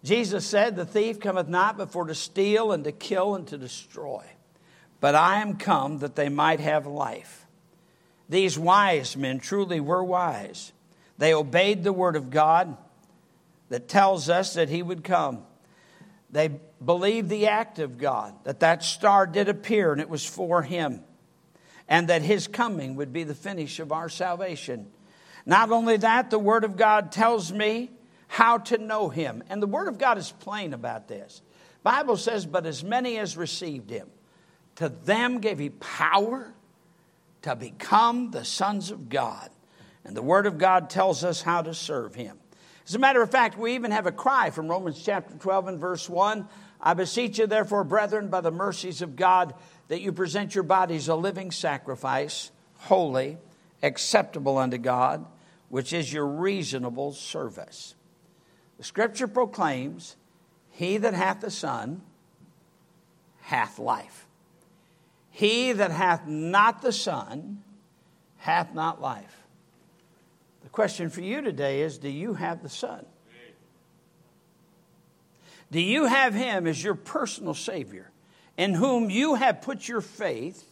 Jesus 0.04 0.46
said, 0.46 0.76
The 0.76 0.86
thief 0.86 1.18
cometh 1.18 1.48
not 1.48 1.76
before 1.76 2.06
to 2.06 2.14
steal 2.14 2.70
and 2.70 2.84
to 2.84 2.92
kill 2.92 3.34
and 3.34 3.44
to 3.48 3.58
destroy. 3.58 4.24
But 5.00 5.16
I 5.16 5.42
am 5.42 5.56
come 5.56 5.98
that 5.98 6.14
they 6.14 6.28
might 6.28 6.60
have 6.60 6.86
life. 6.86 7.39
These 8.30 8.56
wise 8.58 9.16
men 9.16 9.40
truly 9.40 9.80
were 9.80 10.04
wise. 10.04 10.72
They 11.18 11.34
obeyed 11.34 11.82
the 11.82 11.92
word 11.92 12.14
of 12.14 12.30
God 12.30 12.76
that 13.68 13.88
tells 13.88 14.30
us 14.30 14.54
that 14.54 14.68
he 14.68 14.82
would 14.82 15.04
come. 15.04 15.42
They 16.30 16.48
believed 16.82 17.28
the 17.28 17.48
act 17.48 17.80
of 17.80 17.98
God, 17.98 18.34
that 18.44 18.60
that 18.60 18.84
star 18.84 19.26
did 19.26 19.48
appear 19.48 19.90
and 19.92 20.00
it 20.00 20.08
was 20.08 20.24
for 20.24 20.62
him, 20.62 21.02
and 21.88 22.08
that 22.08 22.22
his 22.22 22.46
coming 22.46 22.94
would 22.94 23.12
be 23.12 23.24
the 23.24 23.34
finish 23.34 23.80
of 23.80 23.90
our 23.90 24.08
salvation. 24.08 24.86
Not 25.44 25.72
only 25.72 25.96
that, 25.96 26.30
the 26.30 26.38
word 26.38 26.62
of 26.62 26.76
God 26.76 27.10
tells 27.10 27.52
me 27.52 27.90
how 28.28 28.58
to 28.58 28.78
know 28.78 29.08
him. 29.08 29.42
And 29.50 29.60
the 29.60 29.66
word 29.66 29.88
of 29.88 29.98
God 29.98 30.18
is 30.18 30.30
plain 30.30 30.72
about 30.72 31.08
this. 31.08 31.42
Bible 31.82 32.16
says, 32.16 32.46
but 32.46 32.64
as 32.64 32.84
many 32.84 33.18
as 33.18 33.36
received 33.36 33.90
him, 33.90 34.08
To 34.76 34.88
them 34.88 35.40
gave 35.40 35.58
he 35.58 35.70
power 35.70 36.54
to 37.42 37.56
become 37.56 38.30
the 38.30 38.44
sons 38.44 38.90
of 38.90 39.08
God. 39.08 39.50
And 40.04 40.16
the 40.16 40.22
Word 40.22 40.46
of 40.46 40.58
God 40.58 40.90
tells 40.90 41.24
us 41.24 41.42
how 41.42 41.62
to 41.62 41.74
serve 41.74 42.14
him. 42.14 42.38
As 42.86 42.94
a 42.94 42.98
matter 42.98 43.22
of 43.22 43.30
fact, 43.30 43.58
we 43.58 43.74
even 43.74 43.90
have 43.90 44.06
a 44.06 44.12
cry 44.12 44.50
from 44.50 44.68
Romans 44.68 45.00
chapter 45.02 45.34
12 45.34 45.68
and 45.68 45.78
verse 45.78 46.08
1. 46.08 46.48
I 46.80 46.94
beseech 46.94 47.38
you, 47.38 47.46
therefore, 47.46 47.84
brethren, 47.84 48.28
by 48.28 48.40
the 48.40 48.50
mercies 48.50 49.02
of 49.02 49.16
God, 49.16 49.54
that 49.88 50.00
you 50.00 50.12
present 50.12 50.54
your 50.54 50.64
bodies 50.64 51.08
a 51.08 51.14
living 51.14 51.50
sacrifice, 51.50 52.50
holy, 52.78 53.38
acceptable 53.82 54.58
unto 54.58 54.78
God, 54.78 55.26
which 55.68 55.92
is 55.92 56.12
your 56.12 56.26
reasonable 56.26 57.12
service. 57.12 57.94
The 58.78 58.84
scripture 58.84 59.28
proclaims, 59.28 60.16
He 60.70 60.96
that 60.96 61.14
hath 61.14 61.42
the 61.42 61.50
Son 61.50 62.02
hath 63.42 63.78
life. 63.78 64.26
He 65.30 65.72
that 65.72 65.90
hath 65.90 66.26
not 66.26 66.82
the 66.82 66.92
Son 66.92 67.62
hath 68.38 68.74
not 68.74 69.00
life. 69.00 69.36
The 70.62 70.68
question 70.68 71.08
for 71.10 71.20
you 71.20 71.40
today 71.40 71.82
is 71.82 71.98
Do 71.98 72.08
you 72.08 72.34
have 72.34 72.62
the 72.62 72.68
Son? 72.68 73.06
Do 75.70 75.80
you 75.80 76.06
have 76.06 76.34
Him 76.34 76.66
as 76.66 76.82
your 76.82 76.94
personal 76.94 77.54
Savior, 77.54 78.10
in 78.56 78.74
whom 78.74 79.08
you 79.08 79.36
have 79.36 79.62
put 79.62 79.86
your 79.86 80.00
faith 80.00 80.68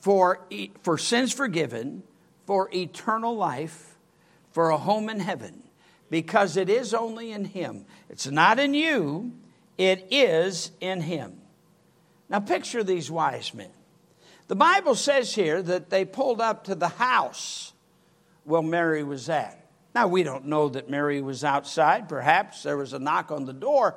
for, 0.00 0.40
for 0.82 0.96
sins 0.96 1.32
forgiven, 1.32 2.02
for 2.46 2.70
eternal 2.74 3.36
life, 3.36 3.96
for 4.52 4.70
a 4.70 4.78
home 4.78 5.10
in 5.10 5.20
heaven? 5.20 5.62
Because 6.08 6.56
it 6.56 6.70
is 6.70 6.94
only 6.94 7.32
in 7.32 7.44
Him. 7.44 7.84
It's 8.08 8.26
not 8.26 8.58
in 8.58 8.72
you, 8.72 9.32
it 9.76 10.06
is 10.10 10.70
in 10.80 11.02
Him. 11.02 11.42
Now, 12.28 12.40
picture 12.40 12.82
these 12.82 13.10
wise 13.10 13.54
men. 13.54 13.70
The 14.48 14.56
Bible 14.56 14.94
says 14.94 15.34
here 15.34 15.62
that 15.62 15.90
they 15.90 16.04
pulled 16.04 16.40
up 16.40 16.64
to 16.64 16.74
the 16.74 16.88
house 16.88 17.72
where 18.44 18.62
Mary 18.62 19.02
was 19.02 19.28
at. 19.28 19.66
Now, 19.94 20.06
we 20.08 20.22
don't 20.22 20.46
know 20.46 20.68
that 20.68 20.90
Mary 20.90 21.20
was 21.20 21.42
outside. 21.42 22.08
Perhaps 22.08 22.62
there 22.62 22.76
was 22.76 22.92
a 22.92 22.98
knock 22.98 23.30
on 23.30 23.46
the 23.46 23.52
door. 23.52 23.96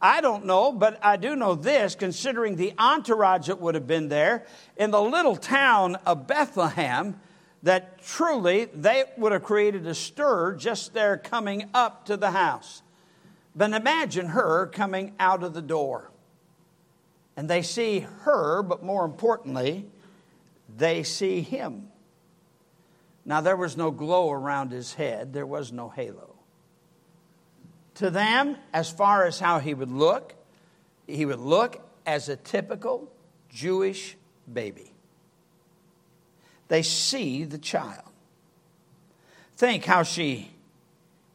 I 0.00 0.20
don't 0.20 0.46
know, 0.46 0.72
but 0.72 0.98
I 1.02 1.16
do 1.16 1.36
know 1.36 1.54
this 1.54 1.94
considering 1.94 2.56
the 2.56 2.74
entourage 2.78 3.46
that 3.46 3.60
would 3.60 3.74
have 3.74 3.86
been 3.86 4.08
there 4.08 4.46
in 4.76 4.90
the 4.90 5.00
little 5.00 5.36
town 5.36 5.96
of 6.06 6.26
Bethlehem, 6.26 7.20
that 7.62 8.02
truly 8.02 8.66
they 8.66 9.04
would 9.16 9.32
have 9.32 9.42
created 9.42 9.86
a 9.86 9.94
stir 9.94 10.56
just 10.56 10.92
there 10.92 11.16
coming 11.16 11.70
up 11.72 12.06
to 12.06 12.16
the 12.16 12.32
house. 12.32 12.82
But 13.54 13.72
imagine 13.72 14.26
her 14.26 14.66
coming 14.66 15.14
out 15.18 15.42
of 15.42 15.54
the 15.54 15.62
door. 15.62 16.10
And 17.36 17.48
they 17.48 17.62
see 17.62 18.00
her, 18.22 18.62
but 18.62 18.82
more 18.82 19.04
importantly, 19.04 19.86
they 20.76 21.02
see 21.02 21.40
him. 21.40 21.88
Now, 23.24 23.40
there 23.40 23.56
was 23.56 23.76
no 23.76 23.90
glow 23.90 24.30
around 24.30 24.70
his 24.70 24.94
head, 24.94 25.32
there 25.32 25.46
was 25.46 25.72
no 25.72 25.88
halo. 25.88 26.34
To 27.96 28.10
them, 28.10 28.56
as 28.72 28.90
far 28.90 29.24
as 29.24 29.38
how 29.40 29.60
he 29.60 29.72
would 29.72 29.90
look, 29.90 30.34
he 31.06 31.24
would 31.24 31.38
look 31.38 31.80
as 32.06 32.28
a 32.28 32.36
typical 32.36 33.10
Jewish 33.48 34.16
baby. 34.52 34.92
They 36.68 36.82
see 36.82 37.44
the 37.44 37.58
child. 37.58 38.10
Think 39.56 39.84
how 39.84 40.02
she 40.02 40.50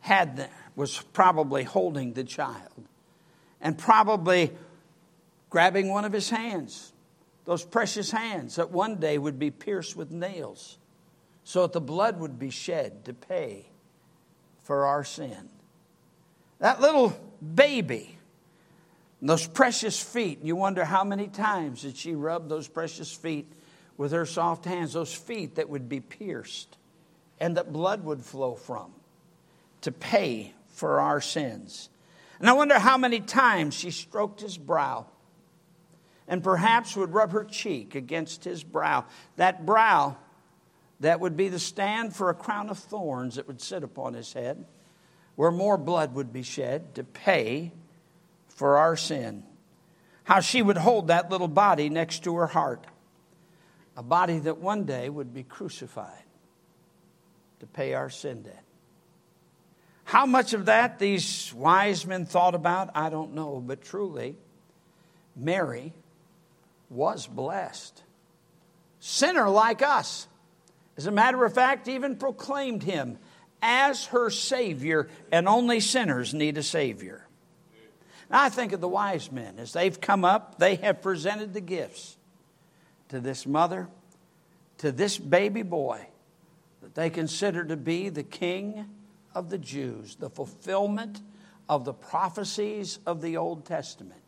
had 0.02 0.38
the, 0.38 0.50
was 0.76 1.02
probably 1.14 1.64
holding 1.64 2.14
the 2.14 2.24
child 2.24 2.88
and 3.62 3.78
probably 3.78 4.52
grabbing 5.50 5.90
one 5.90 6.06
of 6.06 6.14
his 6.14 6.30
hands, 6.30 6.94
those 7.46 7.66
precious 7.66 8.12
hands 8.12 8.56
that 8.56 8.72
one 8.72 8.96
day 8.96 9.18
would 9.18 9.40
be 9.40 9.52
pierced 9.52 9.96
with 9.96 10.12
nails 10.12 10.78
so 11.44 11.64
that 11.64 11.74
the 11.74 11.82
blood 11.82 12.20
would 12.20 12.38
be 12.38 12.50
shed 12.50 13.06
to 13.06 13.14
pay 13.14 13.66
for 14.62 14.86
our 14.86 15.04
sin. 15.04 15.50
That 16.60 16.80
little 16.80 17.18
baby, 17.56 18.18
those 19.22 19.48
precious 19.48 20.02
feet, 20.02 20.44
you 20.44 20.56
wonder 20.56 20.86
how 20.86 21.04
many 21.04 21.28
times 21.28 21.82
did 21.82 21.98
she 21.98 22.14
rub 22.14 22.50
those 22.50 22.68
precious 22.68 23.12
feet 23.12 23.52
with 23.98 24.12
her 24.12 24.26
soft 24.26 24.66
hands, 24.66 24.94
those 24.94 25.14
feet 25.14 25.56
that 25.56 25.70
would 25.70 25.90
be 25.90 26.00
pierced 26.00 26.78
and 27.40 27.58
that 27.58 27.74
blood 27.74 28.04
would 28.04 28.24
flow 28.24 28.54
from 28.54 28.92
to 29.82 29.92
pay 29.92 30.54
for 30.68 31.00
our 31.00 31.20
sins. 31.20 31.90
And 32.40 32.50
I 32.50 32.54
wonder 32.54 32.78
how 32.78 32.98
many 32.98 33.20
times 33.20 33.74
she 33.74 33.92
stroked 33.92 34.42
his 34.42 34.58
brow 34.58 35.08
and 36.30 36.44
perhaps 36.44 36.96
would 36.96 37.12
rub 37.12 37.32
her 37.32 37.44
cheek 37.44 37.96
against 37.96 38.46
his 38.46 38.64
brow. 38.64 39.04
That 39.36 39.66
brow 39.66 40.16
that 41.00 41.20
would 41.20 41.36
be 41.36 41.50
the 41.50 41.60
stand 41.60 42.16
for 42.16 42.30
a 42.30 42.36
crown 42.36 42.70
of 42.70 42.78
thorns 42.78 43.36
that 43.36 43.48
would 43.48 43.60
sit 43.60 43.84
upon 43.84 44.14
his 44.14 44.32
head, 44.32 44.64
where 45.36 45.52
more 45.52 45.78
blood 45.78 46.14
would 46.14 46.32
be 46.32 46.44
shed 46.44 46.94
to 46.96 47.04
pay 47.04 47.74
for 48.48 48.78
our 48.78 48.96
sin. 48.96 49.44
How 50.24 50.40
she 50.40 50.62
would 50.62 50.78
hold 50.78 51.08
that 51.08 51.32
little 51.32 51.48
body 51.48 51.90
next 51.90 52.24
to 52.26 52.36
her 52.36 52.48
heart, 52.48 52.86
a 53.98 54.04
body 54.04 54.38
that 54.40 54.60
one 54.60 54.86
day 54.86 55.10
would 55.10 55.34
be 55.34 55.44
crucified 55.44 56.24
to 57.60 57.66
pay 57.66 57.96
our 57.96 58.12
sin 58.12 58.44
debt. 58.44 58.64
How 60.04 60.28
much 60.28 60.54
of 60.54 60.66
that 60.66 61.00
these 61.00 61.52
wise 61.56 62.06
men 62.06 62.26
thought 62.26 62.54
about, 62.54 62.92
I 62.94 63.10
don't 63.10 63.34
know, 63.34 63.64
but 63.66 63.82
truly, 63.82 64.36
Mary 65.36 65.94
was 66.90 67.28
blessed. 67.28 68.04
Sinner 69.00 69.50
like 69.50 69.82
us 69.82 70.28
as 71.00 71.08
a 71.08 71.12
matter 71.12 71.46
of 71.46 71.54
fact, 71.54 71.88
even 71.88 72.18
proclaimed 72.18 72.84
him 72.84 73.20
as 73.62 74.08
her 74.08 74.30
Savior, 74.30 75.08
and 75.32 75.48
only 75.48 75.80
sinners 75.80 76.34
need 76.34 76.58
a 76.58 76.62
Savior. 76.62 77.26
Now, 78.30 78.44
I 78.44 78.50
think 78.50 78.74
of 78.74 78.82
the 78.82 78.90
wise 78.90 79.32
men. 79.32 79.60
As 79.60 79.72
they've 79.72 80.02
come 80.02 80.26
up, 80.26 80.60
they 80.60 80.76
have 80.76 81.02
presented 81.02 81.54
the 81.54 81.62
gifts 81.62 82.18
to 83.08 83.22
this 83.22 83.48
mother, 83.48 83.88
to 84.80 84.92
this 84.92 85.18
baby 85.18 85.62
boy 85.62 86.06
that 86.82 86.96
they 86.96 87.10
consider 87.10 87.64
to 87.64 87.78
be 87.78 88.10
the 88.10 88.24
King 88.24 88.86
of 89.34 89.50
the 89.50 89.58
Jews, 89.58 90.18
the 90.18 90.30
fulfillment 90.30 91.22
of 91.70 91.86
the 91.86 91.94
prophecies 91.94 93.00
of 93.06 93.22
the 93.22 93.38
Old 93.38 93.64
Testament. 93.64 94.20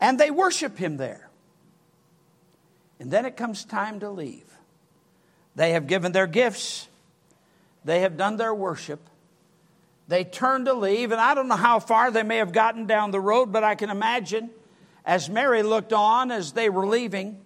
And 0.00 0.18
they 0.18 0.32
worship 0.32 0.78
him 0.78 0.96
there. 0.96 1.25
And 2.98 3.10
then 3.10 3.26
it 3.26 3.36
comes 3.36 3.64
time 3.64 4.00
to 4.00 4.10
leave. 4.10 4.50
They 5.54 5.72
have 5.72 5.86
given 5.86 6.12
their 6.12 6.26
gifts, 6.26 6.88
they 7.84 8.00
have 8.00 8.16
done 8.16 8.36
their 8.36 8.54
worship. 8.54 9.00
They 10.08 10.22
turn 10.22 10.66
to 10.66 10.72
leave, 10.72 11.10
and 11.10 11.20
I 11.20 11.34
don't 11.34 11.48
know 11.48 11.56
how 11.56 11.80
far 11.80 12.12
they 12.12 12.22
may 12.22 12.36
have 12.36 12.52
gotten 12.52 12.86
down 12.86 13.10
the 13.10 13.20
road, 13.20 13.52
but 13.52 13.64
I 13.64 13.74
can 13.74 13.90
imagine 13.90 14.50
as 15.04 15.28
Mary 15.28 15.62
looked 15.62 15.92
on 15.92 16.30
as 16.32 16.52
they 16.52 16.68
were 16.68 16.86
leaving, 16.86 17.40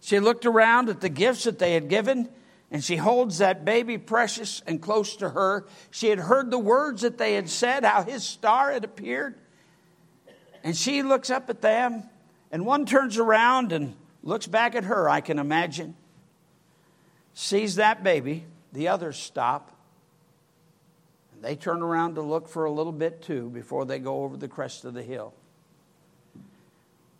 she 0.00 0.20
looked 0.20 0.46
around 0.46 0.88
at 0.88 1.00
the 1.00 1.08
gifts 1.08 1.44
that 1.44 1.58
they 1.58 1.74
had 1.74 1.88
given, 1.88 2.28
and 2.70 2.82
she 2.82 2.96
holds 2.96 3.38
that 3.38 3.64
baby 3.64 3.98
precious 3.98 4.62
and 4.66 4.80
close 4.80 5.16
to 5.16 5.30
her. 5.30 5.66
She 5.90 6.08
had 6.08 6.18
heard 6.18 6.50
the 6.50 6.58
words 6.58 7.02
that 7.02 7.18
they 7.18 7.34
had 7.34 7.50
said, 7.50 7.84
how 7.84 8.02
his 8.02 8.24
star 8.24 8.72
had 8.72 8.84
appeared. 8.84 9.34
And 10.64 10.76
she 10.76 11.02
looks 11.02 11.28
up 11.28 11.50
at 11.50 11.60
them, 11.60 12.04
and 12.50 12.64
one 12.64 12.86
turns 12.86 13.18
around 13.18 13.72
and 13.72 13.94
looks 14.26 14.46
back 14.46 14.74
at 14.74 14.84
her, 14.84 15.08
I 15.08 15.22
can 15.22 15.38
imagine 15.38 15.94
sees 17.36 17.74
that 17.74 18.02
baby, 18.02 18.46
the 18.72 18.88
others 18.88 19.18
stop. 19.18 19.70
And 21.34 21.44
they 21.44 21.54
turn 21.54 21.82
around 21.82 22.14
to 22.14 22.22
look 22.22 22.48
for 22.48 22.64
a 22.64 22.70
little 22.70 22.92
bit 22.92 23.22
too 23.22 23.50
before 23.50 23.84
they 23.84 23.98
go 23.98 24.24
over 24.24 24.38
the 24.38 24.48
crest 24.48 24.86
of 24.86 24.94
the 24.94 25.02
hill. 25.02 25.34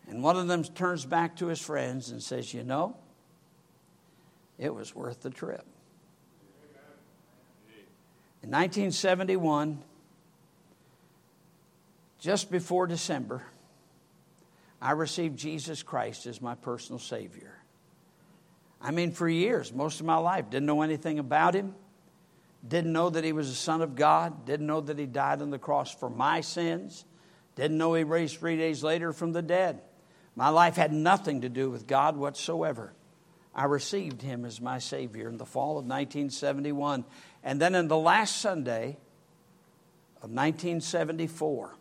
And 0.09 0.23
one 0.23 0.37
of 0.37 0.49
them 0.49 0.65
turns 0.65 1.05
back 1.05 1.37
to 1.37 1.49
his 1.49 1.61
friends 1.61 2.11
and 2.11 2.23
says, 2.23 2.55
You 2.55 2.65
know, 2.65 2.97
it 4.59 4.75
was 4.75 4.95
worth 4.95 5.21
the 5.21 5.31
trip. 5.31 5.67
In 8.43 8.51
1971, 8.51 9.83
just 12.21 12.51
before 12.51 12.87
December, 12.87 13.43
I 14.87 14.93
received 14.93 15.37
Jesus 15.37 15.83
Christ 15.83 16.27
as 16.27 16.41
my 16.41 16.55
personal 16.55 17.01
Savior. 17.01 17.53
I 18.81 18.93
mean, 18.93 19.11
for 19.11 19.29
years, 19.29 19.73
most 19.73 19.99
of 19.99 20.07
my 20.07 20.15
life, 20.15 20.49
didn't 20.49 20.67
know 20.67 20.83
anything 20.83 21.19
about 21.19 21.55
him, 21.55 21.75
didn't 22.69 22.93
know 22.93 23.11
that 23.11 23.25
he 23.25 23.33
was 23.33 23.49
the 23.49 23.57
Son 23.57 23.83
of 23.83 23.97
God, 23.97 24.47
didn't 24.47 24.69
know 24.69 24.81
that 24.81 24.97
he 24.97 25.07
died 25.07 25.43
on 25.43 25.51
the 25.51 25.59
cross 25.59 25.93
for 25.93 26.09
my 26.09 26.41
sins, 26.41 27.05
didn't 27.57 27.79
know 27.79 27.95
he 27.95 28.05
raised 28.05 28.39
three 28.39 28.57
days 28.57 28.85
later 28.85 29.13
from 29.13 29.33
the 29.33 29.43
dead. 29.43 29.81
My 30.37 30.51
life 30.51 30.77
had 30.77 30.93
nothing 30.93 31.41
to 31.41 31.49
do 31.49 31.69
with 31.69 31.89
God 31.89 32.17
whatsoever. 32.17 32.93
I 33.57 33.65
received 33.65 34.23
him 34.23 34.45
as 34.45 34.61
my 34.61 34.79
Savior 34.79 35.29
in 35.29 35.37
the 35.37 35.45
fall 35.45 35.79
of 35.79 35.85
1971. 35.85 37.05
And 37.43 37.61
then 37.61 37.75
in 37.75 37.89
the 37.89 37.99
last 37.99 38.37
Sunday 38.37 38.99
of 40.23 40.31
1974, 40.31 41.75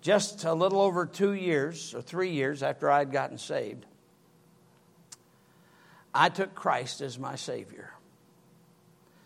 just 0.00 0.44
a 0.44 0.54
little 0.54 0.80
over 0.80 1.06
two 1.06 1.32
years 1.32 1.94
or 1.94 2.02
three 2.02 2.30
years 2.30 2.62
after 2.62 2.90
I 2.90 2.98
had 2.98 3.12
gotten 3.12 3.38
saved, 3.38 3.86
I 6.14 6.28
took 6.28 6.54
Christ 6.54 7.00
as 7.00 7.18
my 7.18 7.36
Savior. 7.36 7.92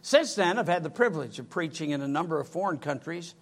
Since 0.02 0.34
then, 0.34 0.58
I've 0.58 0.68
had 0.68 0.82
the 0.82 0.90
privilege 0.90 1.38
of 1.38 1.48
preaching 1.48 1.90
in 1.90 2.00
a 2.00 2.08
number 2.08 2.40
of 2.40 2.48
foreign 2.48 2.78
countries, 2.78 3.34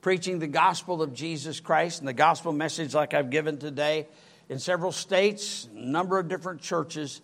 preaching 0.00 0.40
the 0.40 0.48
gospel 0.48 1.00
of 1.00 1.14
Jesus 1.14 1.60
Christ 1.60 2.00
and 2.00 2.08
the 2.08 2.12
gospel 2.12 2.52
message 2.52 2.94
like 2.94 3.14
I've 3.14 3.30
given 3.30 3.58
today 3.58 4.08
in 4.48 4.58
several 4.58 4.92
states, 4.92 5.68
a 5.74 5.78
number 5.78 6.18
of 6.18 6.28
different 6.28 6.60
churches 6.60 7.20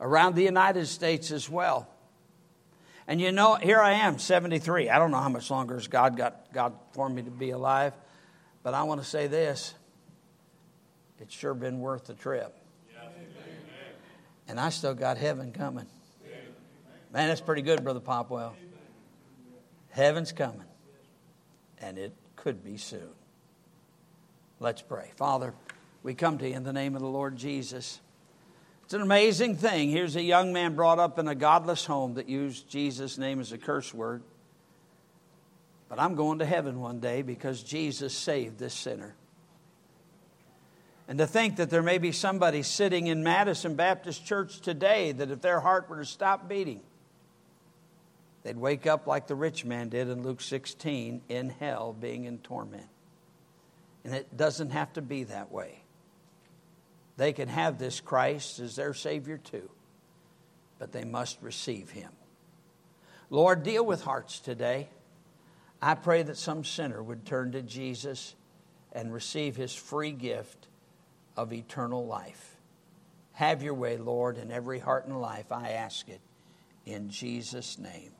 around 0.00 0.34
the 0.34 0.44
United 0.44 0.86
States 0.86 1.32
as 1.32 1.50
well. 1.50 1.88
And 3.08 3.20
you 3.20 3.32
know, 3.32 3.54
here 3.54 3.80
I 3.80 3.92
am, 3.94 4.18
73. 4.18 4.90
I 4.90 4.98
don't 4.98 5.10
know 5.10 5.18
how 5.18 5.30
much 5.30 5.50
longer 5.50 5.80
God 5.88 6.16
got 6.16 6.52
God 6.52 6.74
for 6.92 7.08
me 7.08 7.22
to 7.22 7.30
be 7.30 7.50
alive, 7.50 7.94
but 8.68 8.74
I 8.74 8.82
want 8.82 9.00
to 9.00 9.06
say 9.06 9.28
this. 9.28 9.72
It's 11.18 11.34
sure 11.34 11.54
been 11.54 11.80
worth 11.80 12.04
the 12.04 12.12
trip. 12.12 12.54
And 14.46 14.60
I 14.60 14.68
still 14.68 14.92
got 14.92 15.16
heaven 15.16 15.52
coming. 15.52 15.86
Man, 17.10 17.28
that's 17.28 17.40
pretty 17.40 17.62
good, 17.62 17.82
Brother 17.82 18.00
Popwell. 18.00 18.52
Heaven's 19.88 20.32
coming. 20.32 20.66
And 21.80 21.96
it 21.96 22.12
could 22.36 22.62
be 22.62 22.76
soon. 22.76 23.08
Let's 24.60 24.82
pray. 24.82 25.12
Father, 25.16 25.54
we 26.02 26.12
come 26.12 26.36
to 26.36 26.46
you 26.46 26.54
in 26.54 26.62
the 26.62 26.74
name 26.74 26.94
of 26.94 27.00
the 27.00 27.08
Lord 27.08 27.38
Jesus. 27.38 28.02
It's 28.84 28.92
an 28.92 29.00
amazing 29.00 29.56
thing. 29.56 29.88
Here's 29.88 30.14
a 30.14 30.22
young 30.22 30.52
man 30.52 30.74
brought 30.74 30.98
up 30.98 31.18
in 31.18 31.26
a 31.26 31.34
godless 31.34 31.86
home 31.86 32.12
that 32.16 32.28
used 32.28 32.68
Jesus' 32.68 33.16
name 33.16 33.40
as 33.40 33.50
a 33.50 33.56
curse 33.56 33.94
word. 33.94 34.22
But 35.88 35.98
I'm 35.98 36.14
going 36.14 36.40
to 36.40 36.46
heaven 36.46 36.80
one 36.80 37.00
day 37.00 37.22
because 37.22 37.62
Jesus 37.62 38.12
saved 38.12 38.58
this 38.58 38.74
sinner. 38.74 39.14
And 41.08 41.18
to 41.18 41.26
think 41.26 41.56
that 41.56 41.70
there 41.70 41.82
may 41.82 41.96
be 41.96 42.12
somebody 42.12 42.62
sitting 42.62 43.06
in 43.06 43.22
Madison 43.22 43.74
Baptist 43.74 44.26
Church 44.26 44.60
today 44.60 45.12
that 45.12 45.30
if 45.30 45.40
their 45.40 45.60
heart 45.60 45.88
were 45.88 45.96
to 45.96 46.04
stop 46.04 46.48
beating, 46.48 46.82
they'd 48.42 48.58
wake 48.58 48.86
up 48.86 49.06
like 49.06 49.26
the 49.26 49.34
rich 49.34 49.64
man 49.64 49.88
did 49.88 50.10
in 50.10 50.22
Luke 50.22 50.42
16 50.42 51.22
in 51.30 51.48
hell, 51.48 51.96
being 51.98 52.24
in 52.24 52.38
torment. 52.38 52.86
And 54.04 54.14
it 54.14 54.36
doesn't 54.36 54.70
have 54.70 54.92
to 54.94 55.02
be 55.02 55.24
that 55.24 55.50
way. 55.50 55.82
They 57.16 57.32
can 57.32 57.48
have 57.48 57.78
this 57.78 58.00
Christ 58.00 58.60
as 58.60 58.76
their 58.76 58.92
Savior 58.92 59.38
too, 59.38 59.70
but 60.78 60.92
they 60.92 61.04
must 61.04 61.40
receive 61.42 61.90
Him. 61.90 62.12
Lord, 63.30 63.62
deal 63.62 63.84
with 63.84 64.02
hearts 64.02 64.40
today. 64.40 64.88
I 65.80 65.94
pray 65.94 66.22
that 66.24 66.36
some 66.36 66.64
sinner 66.64 67.02
would 67.02 67.24
turn 67.24 67.52
to 67.52 67.62
Jesus 67.62 68.34
and 68.92 69.12
receive 69.12 69.56
His 69.56 69.74
free 69.74 70.12
gift 70.12 70.68
of 71.36 71.52
eternal 71.52 72.06
life. 72.06 72.56
Have 73.32 73.62
your 73.62 73.74
way, 73.74 73.96
Lord, 73.96 74.38
in 74.38 74.50
every 74.50 74.80
heart 74.80 75.06
and 75.06 75.20
life. 75.20 75.52
I 75.52 75.70
ask 75.70 76.08
it 76.08 76.20
in 76.84 77.10
Jesus' 77.10 77.78
name. 77.78 78.12